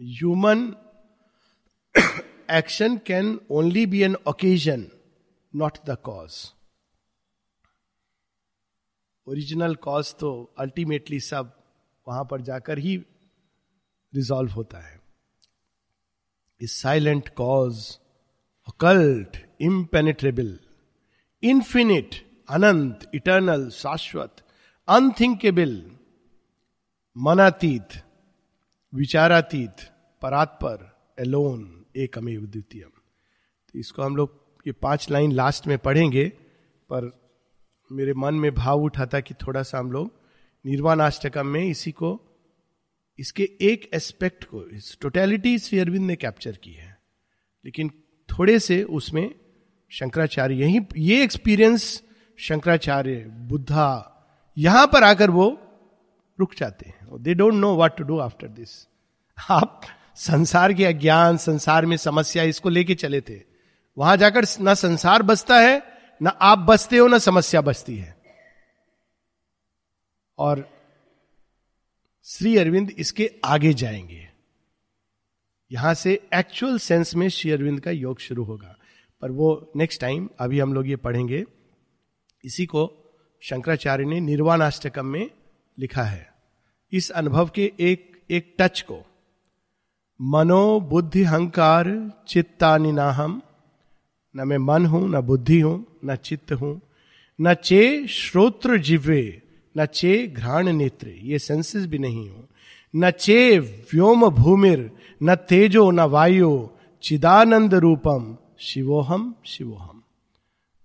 human 0.00 0.66
action 2.50 2.96
can 3.06 3.38
only 3.50 3.84
be 3.86 4.02
an 4.02 4.16
occasion 4.28 4.86
not 5.54 5.78
the 5.86 5.96
cause 6.04 6.36
original 9.26 9.74
cause 9.74 10.14
तो 10.14 10.32
अल्टीमेटली 10.58 11.20
सब 11.20 11.52
वहाँ 12.06 12.24
पर 12.24 12.40
जाकर 12.40 12.78
ही 12.78 12.96
रिजॉल्व 14.12 14.50
होता 14.50 14.78
है। 14.78 14.98
इस 16.60 16.80
silent 16.82 17.28
cause, 17.28 17.84
occult, 18.68 19.36
impenetrable, 19.60 20.58
infinite, 21.42 22.14
अनंत, 22.48 23.10
इटर्नल, 23.14 23.68
शाश्वत, 23.70 24.36
अनथिंकेबल, 24.88 25.74
मनातीत, 27.16 28.02
विचारातीत, 28.92 29.88
परात्पर, 30.22 30.88
एलोन 31.18 31.84
एक 31.96 32.18
अमेव 32.18 32.46
द्वितीय 32.46 32.82
तो 32.82 33.78
इसको 33.78 34.02
हम 34.02 34.16
लोग 34.16 34.38
ये 34.66 34.72
पाँच 34.72 35.10
लाइन 35.10 35.32
लास्ट 35.32 35.66
में 35.66 35.78
पढ़ेंगे, 35.78 36.28
पर 36.90 37.10
मेरे 37.90 38.14
मन 38.14 38.34
में 38.34 38.54
भाव 38.54 38.82
उठा 38.82 39.06
था 39.06 39.20
कि 39.20 39.34
थोड़ा 39.34 39.62
सा 39.62 39.78
हम 39.78 39.92
लोग 39.92 40.10
निर्वाणाष्टकम 40.64 41.46
में 41.46 41.62
इसी 41.62 41.92
को 41.92 42.10
इसके 43.20 43.50
एक 43.60 43.90
एस्पेक्ट 43.94 44.44
को, 44.44 44.66
इस 44.66 44.98
टोटेलिटी 45.00 45.58
श्री 45.58 45.78
अरविंद 45.78 46.06
ने 46.06 46.16
कैप्चर 46.16 46.52
की 46.52 46.72
है। 46.72 46.98
लेकिन 47.64 47.90
थोड़े 48.28 48.58
से 48.58 48.82
उसमें 48.82 49.34
शंकराचार्य, 49.90 50.54
यही, 50.54 50.80
ये 50.96 51.22
एक्सपीरियंस 51.22 52.02
शंकराचार्य, 52.36 53.16
बुद्धा, 53.28 54.16
यहाँ 54.58 54.86
पर 54.86 55.04
आकर 55.04 55.30
वो 55.30 55.62
रुक 56.40 56.54
जाते 56.54 56.88
हैं। 56.88 57.22
They 57.22 57.34
don't 57.34 57.54
know 57.54 57.76
what 57.76 57.96
to 57.96 58.04
do 58.04 58.18
after 58.18 58.48
this 58.48 58.88
आप 59.50 59.82
संसार 60.16 60.72
के 60.72 60.84
अज्ञान, 60.84 61.36
संसार 61.36 61.86
में 61.86 61.96
समस्या, 61.96 62.42
इसको 62.42 62.68
लेके 62.68 62.94
चले 62.94 63.20
थे। 63.20 63.42
वहाँ 63.98 64.16
जाकर 64.16 64.44
ना 64.60 64.74
संसार 64.74 65.22
बसता 65.22 65.60
है, 65.60 65.82
ना 66.22 66.30
आप 66.30 66.58
बसते 66.58 66.96
हो, 66.96 67.08
ना 67.08 67.18
समस्या 67.18 67.60
बसती 67.60 67.96
है। 67.96 68.22
और 70.38 70.79
श्री 72.24 72.56
अरविंद 72.56 72.90
इसके 72.90 73.30
आगे 73.44 73.72
जाएँगे। 73.74 74.28
यहाँ 75.72 75.94
से 75.94 76.28
एक्चुअल 76.34 76.78
सेंस 76.78 77.14
में 77.14 77.28
श्री 77.28 77.50
अरविंद 77.50 77.80
का 77.80 77.90
योग 77.90 78.20
शुरू 78.20 78.44
होगा। 78.44 78.76
पर 79.22 79.30
वो 79.30 79.72
नेक्स्ट 79.76 80.00
टाइम 80.00 80.28
अभी 80.38 80.60
हम 80.60 80.74
लोग 80.74 80.88
ये 80.88 80.96
पढ़ेंगे। 80.96 81.44
इसी 82.44 82.66
को 82.66 82.96
शंकराचार्य 83.42 84.04
ने 84.04 84.20
निर्वाणाष्टकम 84.20 85.06
में 85.06 85.30
लिखा 85.78 86.02
है। 86.02 86.34
इस 86.92 87.10
अनुभव 87.10 87.48
के 87.48 87.72
एक 87.80 88.22
एक 88.30 88.54
टच 88.58 88.80
को 88.80 89.06
मनो 90.20 90.80
बुद्धि 90.80 91.22
हंकार 91.22 92.12
चित्ता 92.28 92.78
निनाहम 92.78 93.42
न 94.36 94.48
मैं 94.48 94.58
मन 94.58 94.86
हूँ, 94.86 95.10
न 95.10 95.20
बुद्धि 95.20 95.60
हूँ, 95.60 95.86
न 96.04 96.16
चित्त 96.16 96.52
हूँ। 96.52 96.80
न 97.40 97.54
चे 97.54 98.06
श्रोत्र 98.06 98.78
जिव्वे 98.78 99.39
न 99.76 99.86
चे 99.86 100.26
घ्राण 100.26 100.68
नेत्र, 100.68 101.08
ये 101.08 101.38
सेंसेस 101.38 101.86
भी 101.86 101.98
नहीं 101.98 102.30
हो। 102.30 102.44
न 102.96 103.10
चे 103.10 103.58
व्योम 103.58 104.28
भूमिर, 104.28 104.90
न 105.22 105.34
तेजो 105.34 105.90
न 105.90 106.00
वायु, 106.00 106.68
चिदानंद 107.02 107.74
रूपम, 107.74 108.36
शिवोहम 108.58 109.34
शिवोहम। 109.44 110.02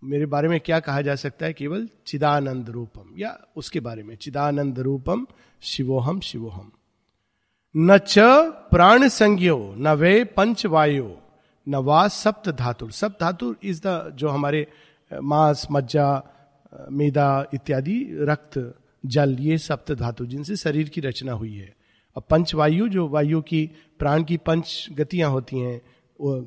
मेरे 0.03 0.25
बारे 0.25 0.47
में 0.47 0.59
क्या 0.59 0.79
कहा 0.79 1.01
जा 1.01 1.15
सकता 1.15 1.45
है? 1.45 1.53
केवल 1.53 1.89
चिदानंद 2.07 2.69
रूपम, 2.69 3.15
या 3.17 3.39
उसके 3.55 3.79
बारे 3.79 4.03
में, 4.03 4.15
चिदानंद 4.15 4.79
रूपम, 4.79 5.27
शिवोहम 5.61 6.19
शिवोहम। 6.19 6.71
न 7.77 7.97
च 7.97 8.19
प्राण 8.71 9.07
संज्ञो, 9.07 9.75
न 9.77 9.87
वे 9.87 10.23
पंच 10.23 10.65
वायु, 10.65 11.11
न 11.69 11.75
वा 11.75 12.07
सप्त 12.07 12.49
धातु 12.49 12.89
सप्त 12.89 13.17
धातु 13.21 13.55
इज़ 13.63 13.81
द 13.87 14.11
जो 14.15 14.29
हमारे 14.29 14.67
मांस, 15.23 15.67
मज्जा 15.71 16.23
मेदा 16.91 17.45
इत्यादि 17.53 17.97
रक्त 18.21 18.75
जल 19.05 19.35
ये 19.39 19.57
सप्त 19.57 19.91
धातु 19.91 20.25
जिनसे 20.25 20.55
शरीर 20.55 20.89
की 20.89 21.01
रचना 21.01 21.31
हुई 21.31 21.55
है। 21.55 21.73
अब 22.15 22.23
पंच 22.29 22.53
वायु 22.55 22.87
जो 22.87 23.07
वायु 23.07 23.41
की 23.41 23.69
प्राण 23.99 24.23
की 24.23 24.37
पंच 24.37 24.87
गतियाँ 24.91 25.29
होती 25.31 25.59
हैं 25.59 25.81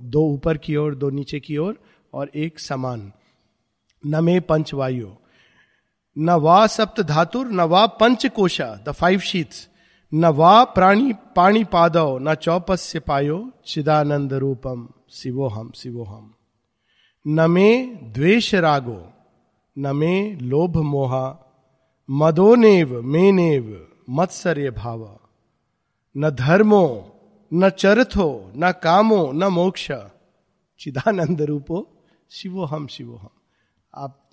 दो 0.04 0.22
ऊपर 0.26 0.56
की 0.56 0.76
ओर 0.76 0.94
दो 0.94 1.10
नीचे 1.10 1.40
की 1.40 1.56
ओर 1.56 1.66
और, 1.66 1.78
और 2.14 2.30
एक 2.34 2.60
समान। 2.60 3.12
न 4.06 4.24
में 4.24 4.40
पंच 4.40 4.74
वायु 4.74 5.10
न 6.16 6.30
वा 6.30 6.66
सप्त 6.66 7.00
धातुर 7.00 7.46
न 7.46 7.60
वा 7.60 7.86
पंच 7.86 8.26
कोशा 8.26 8.84
द 8.88 8.92
फाइव 8.92 9.20
शीट्स 9.20 9.68
न 10.12 10.24
वा 10.24 10.64
प्राणी 10.64 11.12
पाणी 11.36 11.64
पादव 11.64 12.18
न 12.22 12.34
चौपस्य 12.34 13.00
पायो 13.00 13.38
चिदानंद 13.66 14.32
रूपम 14.34 14.88
शिवोहम 15.10 15.70
शिवोहम। 15.76 16.34
न 17.26 17.50
मे 17.50 17.70
द्वेष 18.14 18.54
रागो 18.54 19.00
न 19.78 19.96
मे 19.96 20.34
लोभ 20.34 20.76
मोहा 20.76 21.54
मदोनेव 22.10 23.02
मेनेव 23.02 23.88
मत्सर्य 24.10 24.70
भाव 24.70 25.20
न 26.16 26.30
धर्मो, 26.30 27.14
न 27.54 27.70
चरथो, 27.70 28.52
न 28.56 28.72
कामो, 28.72 29.32
न 29.32 29.44
मोक्ष। 29.44 29.92
चिदानंद 30.80 31.42
रूपो, 31.42 32.04
शिवो 32.30 32.64
हम 32.64 32.86
शिवो 32.86 33.16
हम। 33.16 33.28
आप 33.94 34.30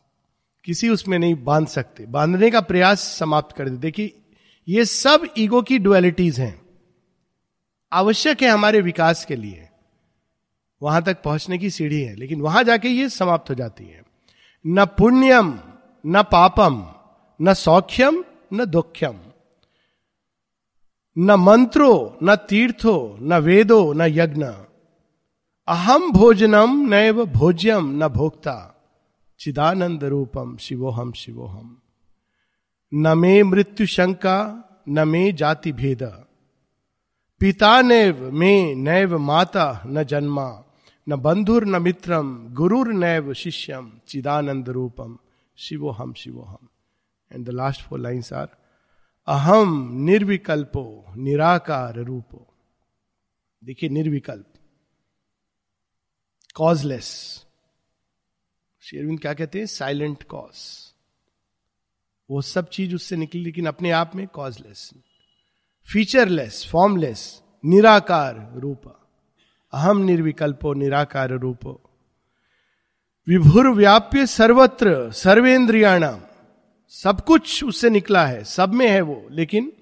किसी 0.64 0.90
उसमें 0.90 1.20
नहीं 1.20 1.44
बाँध 1.44 1.68
सकते। 1.68 2.06
बांधने 2.06 2.52
का 2.52 2.62
प्रयास 2.62 3.00
समाप्त 3.00 3.56
कर 3.56 3.70
दे। 3.70 3.78
देखिए, 3.78 4.22
ये 4.68 4.86
सब 4.86 5.28
ईगो 5.38 5.62
की 5.62 5.80
डुअलिटीज 5.80 6.40
हैं। 6.40 6.62
आवश्यक 7.94 8.42
है 8.42 8.50
हमारे 8.50 8.82
विकास 8.82 9.26
के 9.26 9.36
लिए। 9.36 9.70
वहाँ 10.82 11.04
तक 11.04 11.22
पहुँचने 11.22 11.58
की 11.58 11.70
सीढ़ी 11.70 12.02
है, 12.02 12.16
लेकिन 12.16 12.42
वहाँ 12.42 12.64
जाके 12.64 12.88
ये 12.88 13.10
समाप्त 13.10 13.50
हो 13.50 13.56
जाती 13.56 13.84
है। 13.84 14.05
न 14.68 14.86
पुण्यम, 14.86 15.60
न 16.06 16.24
पापम, 16.24 16.94
न 17.42 17.54
सौख्यम, 17.54 18.24
न 18.54 18.66
दुख्यम। 18.66 19.20
न 21.18 21.32
मंत्रो, 21.32 22.18
न 22.24 22.36
तीर्थो, 22.36 23.18
न 23.22 23.34
वेदो, 23.34 23.94
न 23.94 24.02
यज्ञ। 24.02 24.46
अहम 25.68 26.12
भोजनम 26.12 26.90
नैव 26.90 27.26
भोज्यम 27.26 28.04
न 28.04 28.08
भोक्ता। 28.08 28.72
चिदानंद 29.40 30.04
रूपम 30.04 30.58
शिवोहम 30.58 31.12
शिवोहम 31.12 31.78
न 32.94 33.18
मे 33.18 33.44
मृत्यु 33.44 33.88
शंका 33.88 34.64
न 34.90 35.08
मे 35.08 35.32
जाति 35.32 35.72
भेद 35.72 36.04
पिता 37.40 37.82
नैव, 37.82 38.32
मे 38.32 38.76
नैव 38.76 39.20
माता, 39.20 39.84
न 39.88 40.04
जन्मा। 40.04 40.65
न 41.10 41.16
बंधुर 41.16 41.66
न 41.66 41.82
मित्रम, 41.82 42.54
गुरुर 42.54 42.94
नैव 42.94 43.34
शिष्यम, 43.34 44.00
चिदानंद 44.08 44.70
रूपम 44.70 45.18
शिवोहम 45.56 46.14
शिवोहम 46.14 46.68
and 47.32 47.46
the 47.46 47.50
last 47.50 47.82
four 47.82 48.00
lines 48.00 48.34
are 48.34 48.48
अहम 49.28 49.92
निर्विकल्पो, 49.92 51.06
निराकार 51.16 51.96
रूपो। 51.96 52.54
देखिए, 53.64 53.90
निर्विकल्प। 53.90 54.54
कॉजलेस 56.56 57.06
शेरविंद 58.82 59.20
क्या 59.20 59.34
कहते 59.34 59.60
हैं? 59.60 59.66
साइलेंट 59.66 60.24
कॉज 60.24 60.56
वो 62.30 62.42
सब 62.42 62.70
चीज़ 62.70 62.96
उससे 62.96 63.16
निकली, 63.16 63.44
लेकिन 63.44 63.66
अपने 63.68 63.92
आप 63.92 64.16
में 64.16 64.28
कॉजलेस 64.28 64.92
फीचरलेस 65.94 66.68
फॉर्मलेस 66.72 67.44
निराकार 67.66 68.54
रूप। 68.56 69.05
अहम 69.76 69.98
निर्विकल्पो, 69.98 70.74
निराकार 70.74 71.30
रूपो। 71.30 71.82
विभुर 73.28 73.70
व्याप्य 73.70 74.26
सर्वत्र 74.26 75.12
सर्वेन्द्रियाणाम 75.12 76.22
सब 76.90 77.22
कुछ 77.22 77.64
उससे 77.64 77.90
निकला 77.90 78.26
है, 78.26 78.44
सब 78.44 78.74
में 78.74 78.90
है 78.90 79.02
वो, 79.02 79.28
लेकिन 79.32 79.74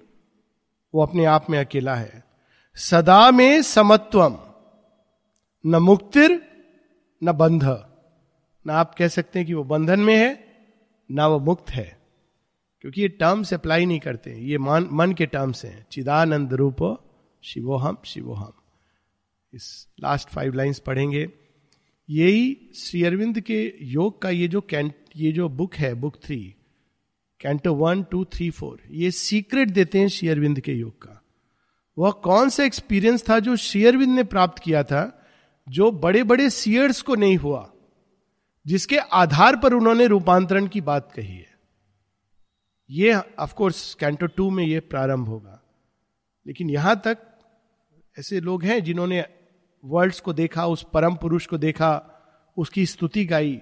वो 0.94 1.02
अपने 1.02 1.24
आप 1.24 1.46
में 1.50 1.58
अकेला 1.58 1.94
है। 1.94 2.24
सदा 2.74 3.30
में 3.30 3.62
समत्वम, 3.62 4.36
न 5.66 5.76
मुक्तिर, 5.76 6.42
न 7.24 7.32
बंध। 7.32 7.64
न 8.66 8.70
आप 8.70 8.94
कह 8.94 9.08
सकते 9.08 9.38
हैं 9.38 9.46
कि 9.46 9.54
वो 9.54 9.64
बंधन 9.64 10.00
में 10.00 10.16
है, 10.16 10.44
ना 11.10 11.26
वो 11.26 11.38
मुक्त 11.38 11.70
है। 11.70 11.98
क्योंकि 12.80 13.02
ये 13.02 13.08
टर्म्स 13.08 13.54
अप्लाई 13.54 13.86
नहीं 13.86 14.00
करते। 14.00 14.30
ये 14.30 14.58
मन 14.58 14.88
मन 14.92 15.12
के 15.12 15.26
टर्म्स 15.26 15.64
हैं। 15.64 15.86
चिदानंद 15.92 16.54
रूप, 16.54 17.04
शिवोहम 17.42 17.98
शिवोहम। 18.04 18.52
इस 19.54 19.88
लास्ट 20.00 20.28
फाइव 20.28 20.52
लाइंस 20.52 20.78
पढ़ेंगे। 20.78 21.30
यही 22.10 22.70
श्री 22.74 23.04
अरविंद 23.04 23.40
के 23.40 23.74
योग 23.82 24.22
का 24.22 24.30
ये 24.30 24.48
जो 24.48 24.60
कैंट 24.60 24.94
ये 25.16 25.32
जो 25.32 25.48
बुक 25.48 25.74
है 25.74 25.94
book 25.94 26.16
three 26.24 26.54
canto 27.40 27.74
one 27.74 28.02
two 28.02 28.24
three 28.24 28.50
four 28.50 28.82
ये 28.90 29.10
सीक्रेट 29.10 29.68
देते 29.68 29.98
हैं 29.98 30.08
शेयरविंद 30.08 30.60
के 30.60 30.72
योग 30.72 31.02
का। 31.02 31.22
वह 31.98 32.10
कौन 32.10 32.48
सा 32.48 32.64
एक्सपीरियंस 32.64 33.28
था 33.28 33.38
जो 33.38 33.56
श्री 33.56 33.84
अरविंद 33.84 34.16
ने 34.16 34.24
प्राप्त 34.24 34.62
किया 34.62 34.82
था, 34.82 35.26
जो 35.68 35.90
बड़े 35.90 36.22
बड़े 36.22 36.50
सीयर्स 36.50 37.02
को 37.02 37.14
नहीं 37.14 37.36
हुआ, 37.36 37.72
जिसके 38.66 38.96
आधार 38.96 39.56
पर 39.56 39.72
उन्होंने 39.72 40.06
रूपांतरण 40.06 40.66
की 40.66 40.80
बात 40.80 41.12
कही 41.12 41.36
है? 41.36 41.54
ये 42.90 43.14
ऑफकोर्स 43.14 43.94
कैंटो 43.94 44.26
टू 44.26 44.50
में 44.50 44.64
ये 44.64 44.80
प्रारंभ 44.80 45.28
होगा। 45.28 45.62
लेकिन 46.46 46.70
यहाँ 46.70 47.02
तक 47.04 47.18
ऐसे 48.18 48.40
लोग 48.40 48.64
हैं 48.64 48.84
जिन्होंने 48.84 49.24
वर्ल्ड्स 49.84 50.20
को 50.20 50.32
देखा, 50.32 50.66
उस 50.66 50.86
परम 50.92 51.14
पुरुष 51.14 51.46
को 51.46 51.58
देखा, 51.58 52.02
उसकी 52.56 52.86
स्तुति 52.86 53.24
गाई। 53.24 53.60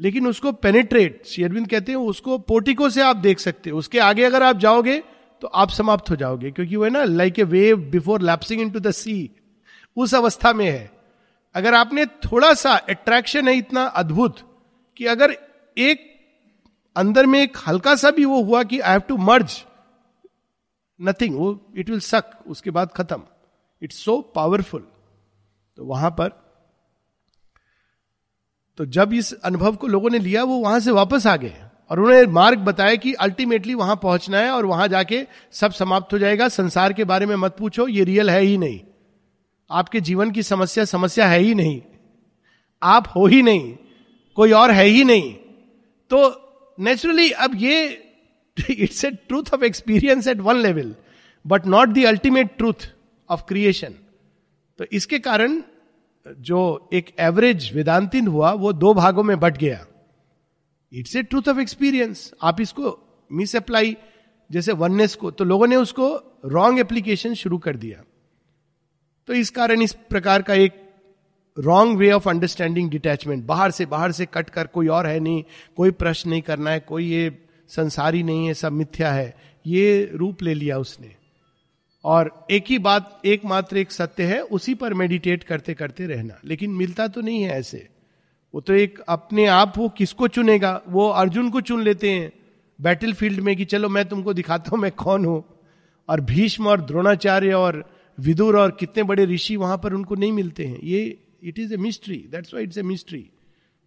लेकिन 0.00 0.26
उसको 0.26 0.52
पेनिट्रेट 0.52 1.22
शेयरविंद 1.26 1.68
कहते 1.68 1.92
हैं, 1.92 1.98
उसको 1.98 2.38
पोटिको 2.38 2.88
से 2.90 3.02
आप 3.02 3.16
देख 3.16 3.38
सकते 3.38 3.70
हो। 3.70 3.78
उसके 3.78 3.98
आगे 3.98 4.24
अगर 4.24 4.42
आप 4.42 4.58
जाओगे 4.58 5.02
तो 5.42 5.48
आप 5.48 5.70
समाप्त 5.70 6.10
हो 6.10 6.16
जाओगे, 6.16 6.50
क्योंकि 6.50 6.76
वो 6.76 6.84
है 6.84 6.90
ना 6.90 7.02
like 7.04 7.38
a 7.38 7.42
wave 7.44 7.76
before 7.90 8.22
lapsing 8.22 8.60
into 8.70 8.80
the 8.80 8.90
sea 8.90 9.30
उस 9.96 10.14
अवस्था 10.14 10.52
में 10.52 10.64
है। 10.66 10.90
अगर 11.54 11.74
आपने 11.74 12.06
थोड़ा 12.06 12.52
सा 12.54 12.72
अट्रैक्शन 12.72 13.48
है 13.48 13.56
इतना 13.56 13.84
अद्भुत, 13.84 14.38
कि 14.96 15.06
अगर 15.06 15.36
एक 15.76 16.04
अंदर 16.96 17.26
में 17.26 17.40
एक 17.42 17.56
हल्का 17.66 17.94
सा 17.96 18.10
भी 18.10 18.24
वो 18.24 18.42
हुआ 18.42 18.62
कि 18.62 18.78
I 18.80 18.92
have 18.92 19.00
to 19.00 19.16
merge 19.16 19.62
nothing 21.00 21.34
वो 21.36 21.48
इट 21.76 21.90
विल 21.90 22.00
सक 22.00 22.30
उसके 22.46 22.70
बाद 22.70 22.92
खत्म। 22.92 23.22
इट्स 23.82 24.04
सो 24.04 24.20
पावरफुल 24.34 24.86
तो 25.78 25.84
वहाँ 25.84 26.10
पर 26.10 26.28
तो 28.78 28.84
जब 28.86 29.12
इस 29.12 29.32
अनुभव 29.34 29.76
को 29.76 29.86
लोगों 29.86 30.10
ने 30.10 30.18
लिया, 30.18 30.42
वो 30.44 30.56
वहाँ 30.58 30.80
से 30.80 30.90
वापस 30.90 31.26
आ 31.26 31.36
गए 31.36 31.54
और 31.90 32.00
उन्होंने 32.00 32.26
मार्ग 32.26 32.58
बताया 32.58 32.94
कि 32.94 33.12
अल्टीमेटली 33.12 33.74
वहाँ 33.74 33.96
पहुँचना 33.96 34.38
है 34.38 34.50
और 34.50 34.66
वहाँ 34.66 34.88
जाके 34.88 35.22
सब 35.52 35.72
समाप्त 35.72 36.12
हो 36.12 36.18
जाएगा। 36.18 36.48
संसार 36.48 36.92
के 36.92 37.04
बारे 37.04 37.26
में 37.26 37.34
मत 37.36 37.56
पूछो, 37.58 37.86
ये 37.88 38.04
रियल 38.04 38.30
है 38.30 38.40
ही 38.40 38.56
नहीं। 38.58 38.80
आपके 39.70 40.00
जीवन 40.00 40.30
की 40.30 40.42
समस्या 40.42 40.84
समस्या 40.84 41.26
है 41.26 41.38
ही 41.38 41.54
नहीं। 41.54 41.80
आप 42.82 43.12
हो 43.16 43.26
ही 43.26 43.42
नहीं, 43.42 43.76
कोई 44.36 44.52
और 44.52 44.70
है 44.70 44.84
ही 44.84 45.04
नहीं। 45.04 45.32
तो 46.10 46.18
नेचुरली 46.78 47.30
अब 47.30 47.54
ये 47.54 47.86
it's 48.70 49.04
a 49.04 49.10
truth 49.10 49.54
of 49.54 49.64
experience 49.64 50.26
at 50.26 50.40
one 50.40 50.56
level 50.56 50.94
but 51.44 51.66
not 51.66 51.88
the 51.88 52.04
ultimate 52.04 52.56
truth 52.58 52.90
of 53.30 53.44
creation 53.48 53.94
तो 54.78 54.84
इसके 54.92 55.18
कारण 55.18 55.62
जो 56.26 56.88
एक 56.92 57.14
एवरेज 57.20 57.70
वेदांतिन 57.74 58.26
हुआ, 58.26 58.52
वो 58.52 58.72
दो 58.72 58.94
भागों 58.94 59.22
में 59.22 59.38
बट 59.40 59.56
गया। 59.58 59.86
It's 60.92 61.16
a 61.16 61.22
truth 61.22 61.48
of 61.48 61.60
experience 61.60 62.32
आप 62.42 62.60
इसको 62.60 62.98
मिस 63.30 63.54
अप्लाई 63.56 63.96
जैसे 64.50 64.72
वननेस 64.72 65.14
को 65.14 65.30
तो 65.30 65.44
लोगों 65.44 65.66
ने 65.66 65.76
उसको 65.76 66.08
रॉन्ग 66.44 66.78
एप्लीकेशन 66.78 67.34
शुरू 67.34 67.58
कर 67.58 67.76
दिया। 67.76 68.02
तो 69.28 69.32
इस 69.32 69.50
कारण 69.50 69.82
इस 69.82 69.92
प्रकार 70.10 70.42
का 70.42 70.54
एक 70.54 70.82
wrong 71.56 71.98
way 71.98 72.10
of 72.12 72.28
understanding 72.28 72.90
detachment 72.90 73.44
बाहर 73.44 73.70
से 73.70 73.86
बाहर 73.86 74.12
से 74.12 74.26
कट 74.26 74.50
कर 74.50 74.66
कोई 74.66 74.88
और 74.88 75.06
है 75.06 75.20
नहीं, 75.20 75.42
कोई 75.76 75.90
प्रश्न 75.90 76.30
नहीं 76.30 76.42
करना 76.42 76.70
है, 76.70 76.80
कोई 76.80 77.06
ये 77.06 77.38
संसारी 77.70 78.22
नहीं 78.22 78.46
है, 78.46 78.54
सब 78.54 78.72
मिथ्या 78.72 79.12
है, 79.12 79.34
ये 79.66 80.10
रूप 80.14 80.42
ले 80.42 80.54
लिया 80.54 80.78
उसने। 80.78 81.14
और 82.06 82.46
एक 82.50 82.64
ही 82.68 82.78
बात, 82.78 83.22
एकमात्र 83.24 83.76
एक 83.76 83.92
सत्य 83.92 84.22
है, 84.22 84.40
उसी 84.40 84.74
पर 84.74 84.94
मेडिटेट 84.94 85.44
करते 85.44 85.74
करते 85.74 86.06
रहना। 86.06 86.34
लेकिन 86.44 86.70
मिलता 86.70 87.08
तो 87.08 87.20
नहीं 87.20 87.42
है 87.42 87.50
ऐसे। 87.50 87.88
वो 88.54 88.60
तो 88.60 88.72
एक 88.72 88.98
अपने 89.08 89.46
आप 89.46 89.72
वो 89.78 89.88
किसको 89.88 90.28
चुनेगा? 90.28 90.82
वो 90.88 91.08
अर्जुन 91.08 91.50
को 91.50 91.60
चुन 91.60 91.82
लेते 91.82 92.10
हैं। 92.10 92.32
बैटल 92.80 93.12
फ़ील्ड 93.12 93.40
में 93.40 93.56
कि 93.56 93.64
चलो 93.64 93.88
मैं 93.88 94.04
तुमको 94.08 94.34
दिखाता 94.34 94.70
हूँ 94.70 94.78
मैं 94.78 94.90
कौन 94.92 95.24
हूँ। 95.24 95.44
और 96.08 96.20
भीष्म 96.20 96.66
और 96.66 96.80
द्रोणाचार्य 96.80 97.52
और 97.52 97.84
विदुर 98.18 98.58
और 98.58 98.76
कितने 98.80 99.02
बड़े 99.02 99.24
ऋषि 99.24 99.56
वहाँ 99.56 99.78
पर 99.78 99.92
उनको 99.92 100.14
नहीं 100.14 100.32
मिलते 100.32 100.66
हैं। 100.66 100.78
ये 100.82 101.18
it 101.42 101.58
is 101.58 101.74
a 101.74 101.76
mystery 101.76 102.16
that's 102.30 102.54
why 102.54 102.62
it's 102.62 102.78
a 102.78 102.82
mystery 102.82 103.30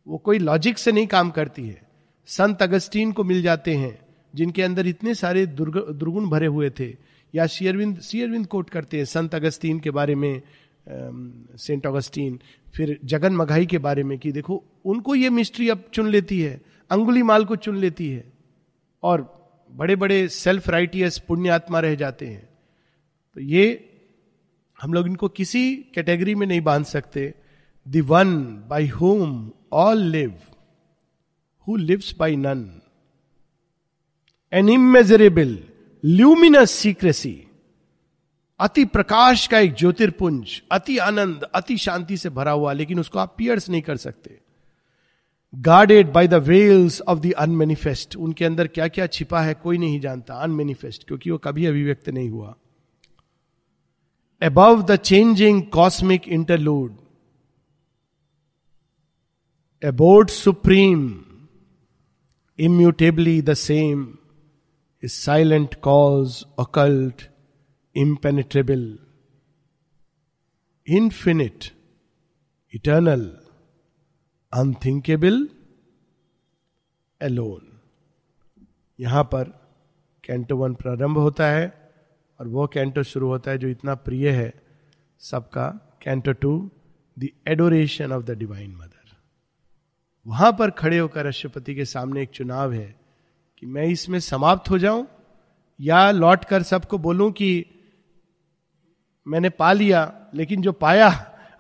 वो 0.07 0.17
कोई 0.17 0.39
लॉजिक 0.39 0.77
से 0.77 0.91
नहीं 0.91 1.07
काम 1.07 1.29
करती 1.29 1.67
है। 1.67 1.81
संत 2.27 2.61
अगस्टीन 2.61 3.11
को 3.11 3.23
मिल 3.23 3.41
जाते 3.41 3.75
हैं, 3.75 3.99
जिनके 4.35 4.63
अंदर 4.63 4.87
इतने 4.87 5.15
सारे 5.15 5.45
दुर्गुण 5.45 6.29
भरे 6.29 6.47
हुए 6.47 6.69
थे। 6.69 7.09
या 7.33 7.45
शेयरविंद 7.47 7.99
शेयरविंद 8.01 8.47
कोट 8.47 8.69
करते 8.69 8.97
हैं, 8.97 9.05
संत 9.05 9.35
अगस्तीन 9.35 9.79
के 9.79 9.91
बारे 9.91 10.15
में 10.15 10.41
सेंट 10.87 11.85
अगस्टीन 11.87 12.39
फिर 12.75 12.99
जगन 13.05 13.35
मघाई 13.35 13.65
के 13.65 13.77
बारे 13.77 14.03
में 14.03 14.17
कि 14.19 14.31
देखो, 14.31 14.63
उनको 14.85 15.15
ये 15.15 15.29
मिस्ट्री 15.29 15.69
अब 15.69 15.83
चुन 15.93 16.07
लेती 16.09 16.41
है, 16.41 16.61
अंगुली 16.91 17.23
माल 17.23 17.45
को 17.45 17.55
चुन 17.55 17.77
लेती 17.77 18.09
है, 18.09 18.23
और 19.03 19.27
बड़े 19.71 19.95
बड़े 19.95 20.27
सेल्फ 20.27 20.69
राइटियस 20.69 21.19
पुण्यात्मा 21.19 21.79
रह 21.79 21.95
जाते 21.95 22.27
हैं। 22.27 22.47
तो 23.37 23.41
ये 23.41 23.65
हम 24.79 24.93
लोग 24.93 25.07
इनको 25.07 25.27
किसी 25.29 25.75
कैटेगरी 25.95 26.35
में 26.35 26.45
नहीं 26.47 26.61
बाँध 26.61 26.85
सकते। 26.85 27.33
One 27.85 28.35
by 28.69 28.87
whom 28.87 29.51
all 29.73 30.01
live 30.01 30.33
who 31.67 31.75
lives 31.75 32.15
by 32.19 32.35
none 32.35 32.81
an 34.53 34.69
immeasurable 34.69 35.57
luminous 36.05 36.71
secrecy 36.71 37.47
अति 38.59 38.85
प्रकाश 38.85 39.47
का 39.47 39.59
एक 39.59 39.73
ज्योतिर्पुंज 39.73 40.61
अति 40.71 40.97
आनंद 40.97 41.43
अति 41.43 41.77
शांति 41.77 42.17
से 42.17 42.29
भरा 42.29 42.51
हुआ 42.51 42.73
लेकिन 42.73 42.99
उसको 42.99 43.19
आप 43.19 43.35
पियर्स 43.37 43.69
नहीं 43.69 43.81
कर 43.81 43.97
सकते 43.97 44.39
guarded 45.55 46.11
by 46.11 46.27
the 46.27 46.33
veils 46.33 47.01
of 47.01 47.19
the 47.19 47.33
unmanifest 47.33 48.15
उनके 48.15 48.45
अंदर 48.45 48.67
क्या 48.67 48.87
क्या 48.87 49.07
छिपा 49.07 49.41
है 49.41 49.53
कोई 49.53 49.77
नहीं 49.77 49.99
जानता 49.99 50.33
अनमेनिफेस्ट 50.33 51.07
क्योंकि 51.07 51.31
वो 51.31 51.37
कभी 51.37 51.65
अभिव्यक्त 51.65 52.09
नहीं 52.09 52.29
हुआ 52.29 52.55
above 54.41 54.83
the 54.91 54.95
changing 54.95 55.61
cosmic 55.63 56.21
interlude. 56.21 56.91
Abode 59.83 60.29
supreme 60.29 61.23
immutably 62.59 63.41
the 63.41 63.53
same, 63.53 64.18
is 65.03 65.13
silent 65.13 65.81
cause, 65.81 66.45
occult, 66.57 67.29
impenetrable, 67.95 68.97
infinite, 70.87 71.71
eternal, 72.73 73.31
unthinkable, 74.53 75.47
alone. 77.21 77.65
यहाँ 78.99 79.23
पर 79.23 79.43
कैंटो 80.23 80.57
वन 80.57 80.73
प्रारंभ 80.73 81.17
होता 81.17 81.47
है 81.47 81.91
और 82.39 82.47
वो 82.47 82.67
कैंटो 82.67 83.03
शुरू 83.03 83.27
होता 83.27 83.51
है 83.51 83.57
जो 83.57 83.67
इतना 83.67 83.95
प्रिय 83.95 84.29
है 84.29 84.53
सबका। 85.19 85.69
Canto 86.03 86.31
two 86.31 86.71
the 87.19 87.29
adoration 87.47 88.11
of 88.11 88.23
the 88.23 88.31
divine 88.31 88.75
mother 88.75 89.15
वहाँ 90.27 90.51
पर 90.59 90.71
खड़े 90.71 90.97
होकर 90.97 91.23
राष्ट्रपति 91.23 91.75
के 91.75 91.85
सामने 91.85 92.21
एक 92.21 92.29
चुनाव 92.29 92.73
है। 92.73 92.98
कि 93.61 93.65
मैं 93.65 93.85
इसमें 93.85 94.19
समाप्त 94.19 94.69
हो 94.69 94.77
जाऊँ 94.77 95.07
या 95.79 96.11
लौट 96.11 96.45
कर 96.45 96.63
सबको 96.63 96.97
बोलूँ 96.97 97.31
कि 97.31 97.65
मैंने 99.27 99.49
पा 99.49 99.71
लिया, 99.73 100.11
लेकिन 100.35 100.61
जो 100.61 100.71
पाया, 100.71 101.09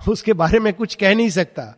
उसके 0.09 0.33
बारे 0.33 0.59
में 0.59 0.73
कुछ 0.73 0.95
कह 0.95 1.15
नहीं 1.15 1.29
सकता। 1.29 1.75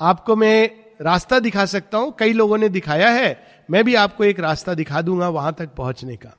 आपको 0.00 0.36
मैं 0.36 0.70
रास्ता 1.00 1.38
दिखा 1.38 1.64
सकता 1.66 1.98
हूँ, 1.98 2.14
कई 2.18 2.32
लोगों 2.32 2.58
ने 2.58 2.68
दिखाया 2.68 3.08
है, 3.08 3.64
मैं 3.70 3.84
भी 3.84 3.94
आपको 3.94 4.24
एक 4.24 4.40
रास्ता 4.40 4.74
दिखा 4.74 5.02
दूँगा 5.02 5.28
वहाँ 5.28 5.54
तक 5.58 5.74
पहुँचने 5.74 6.16
का। 6.16 6.36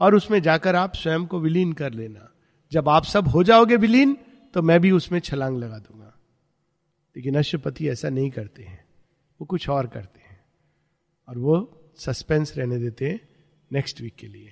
और 0.00 0.14
उसमें 0.14 0.40
जाकर 0.42 0.76
आप 0.76 0.94
स्वयं 0.94 1.26
को 1.26 1.40
विलीन 1.40 1.72
कर 1.72 1.92
लेना। 1.92 2.28
जब 2.72 2.88
आप 2.88 3.04
सब 3.04 3.28
हो 3.28 3.42
जाओगे 3.42 3.76
विलीन 3.76 4.16
तो 4.54 4.62
मैं 4.62 4.80
भी 4.80 4.90
उसमें 4.90 5.20
छलांग 5.20 5.58
लगा 5.58 5.78
दूँगा। 5.78 6.14
लेकिन 7.16 7.38
अश्वपति 7.38 7.88
ऐसा 7.88 8.08
नहीं 8.08 8.30
करते 8.30 8.62
हैं, 8.62 8.84
वो 9.40 9.46
कुछ 9.46 9.68
और 9.68 9.86
करते 9.86 10.20
हैं। 10.20 10.40
और 11.28 11.38
वो 11.38 11.77
सस्पेंस 11.98 12.56
रहने 12.56 12.78
देते 12.78 13.08
हैं 13.08 13.20
नेक्स्ट 13.72 14.00
वीक 14.00 14.14
के 14.14 14.26
लिए। 14.26 14.50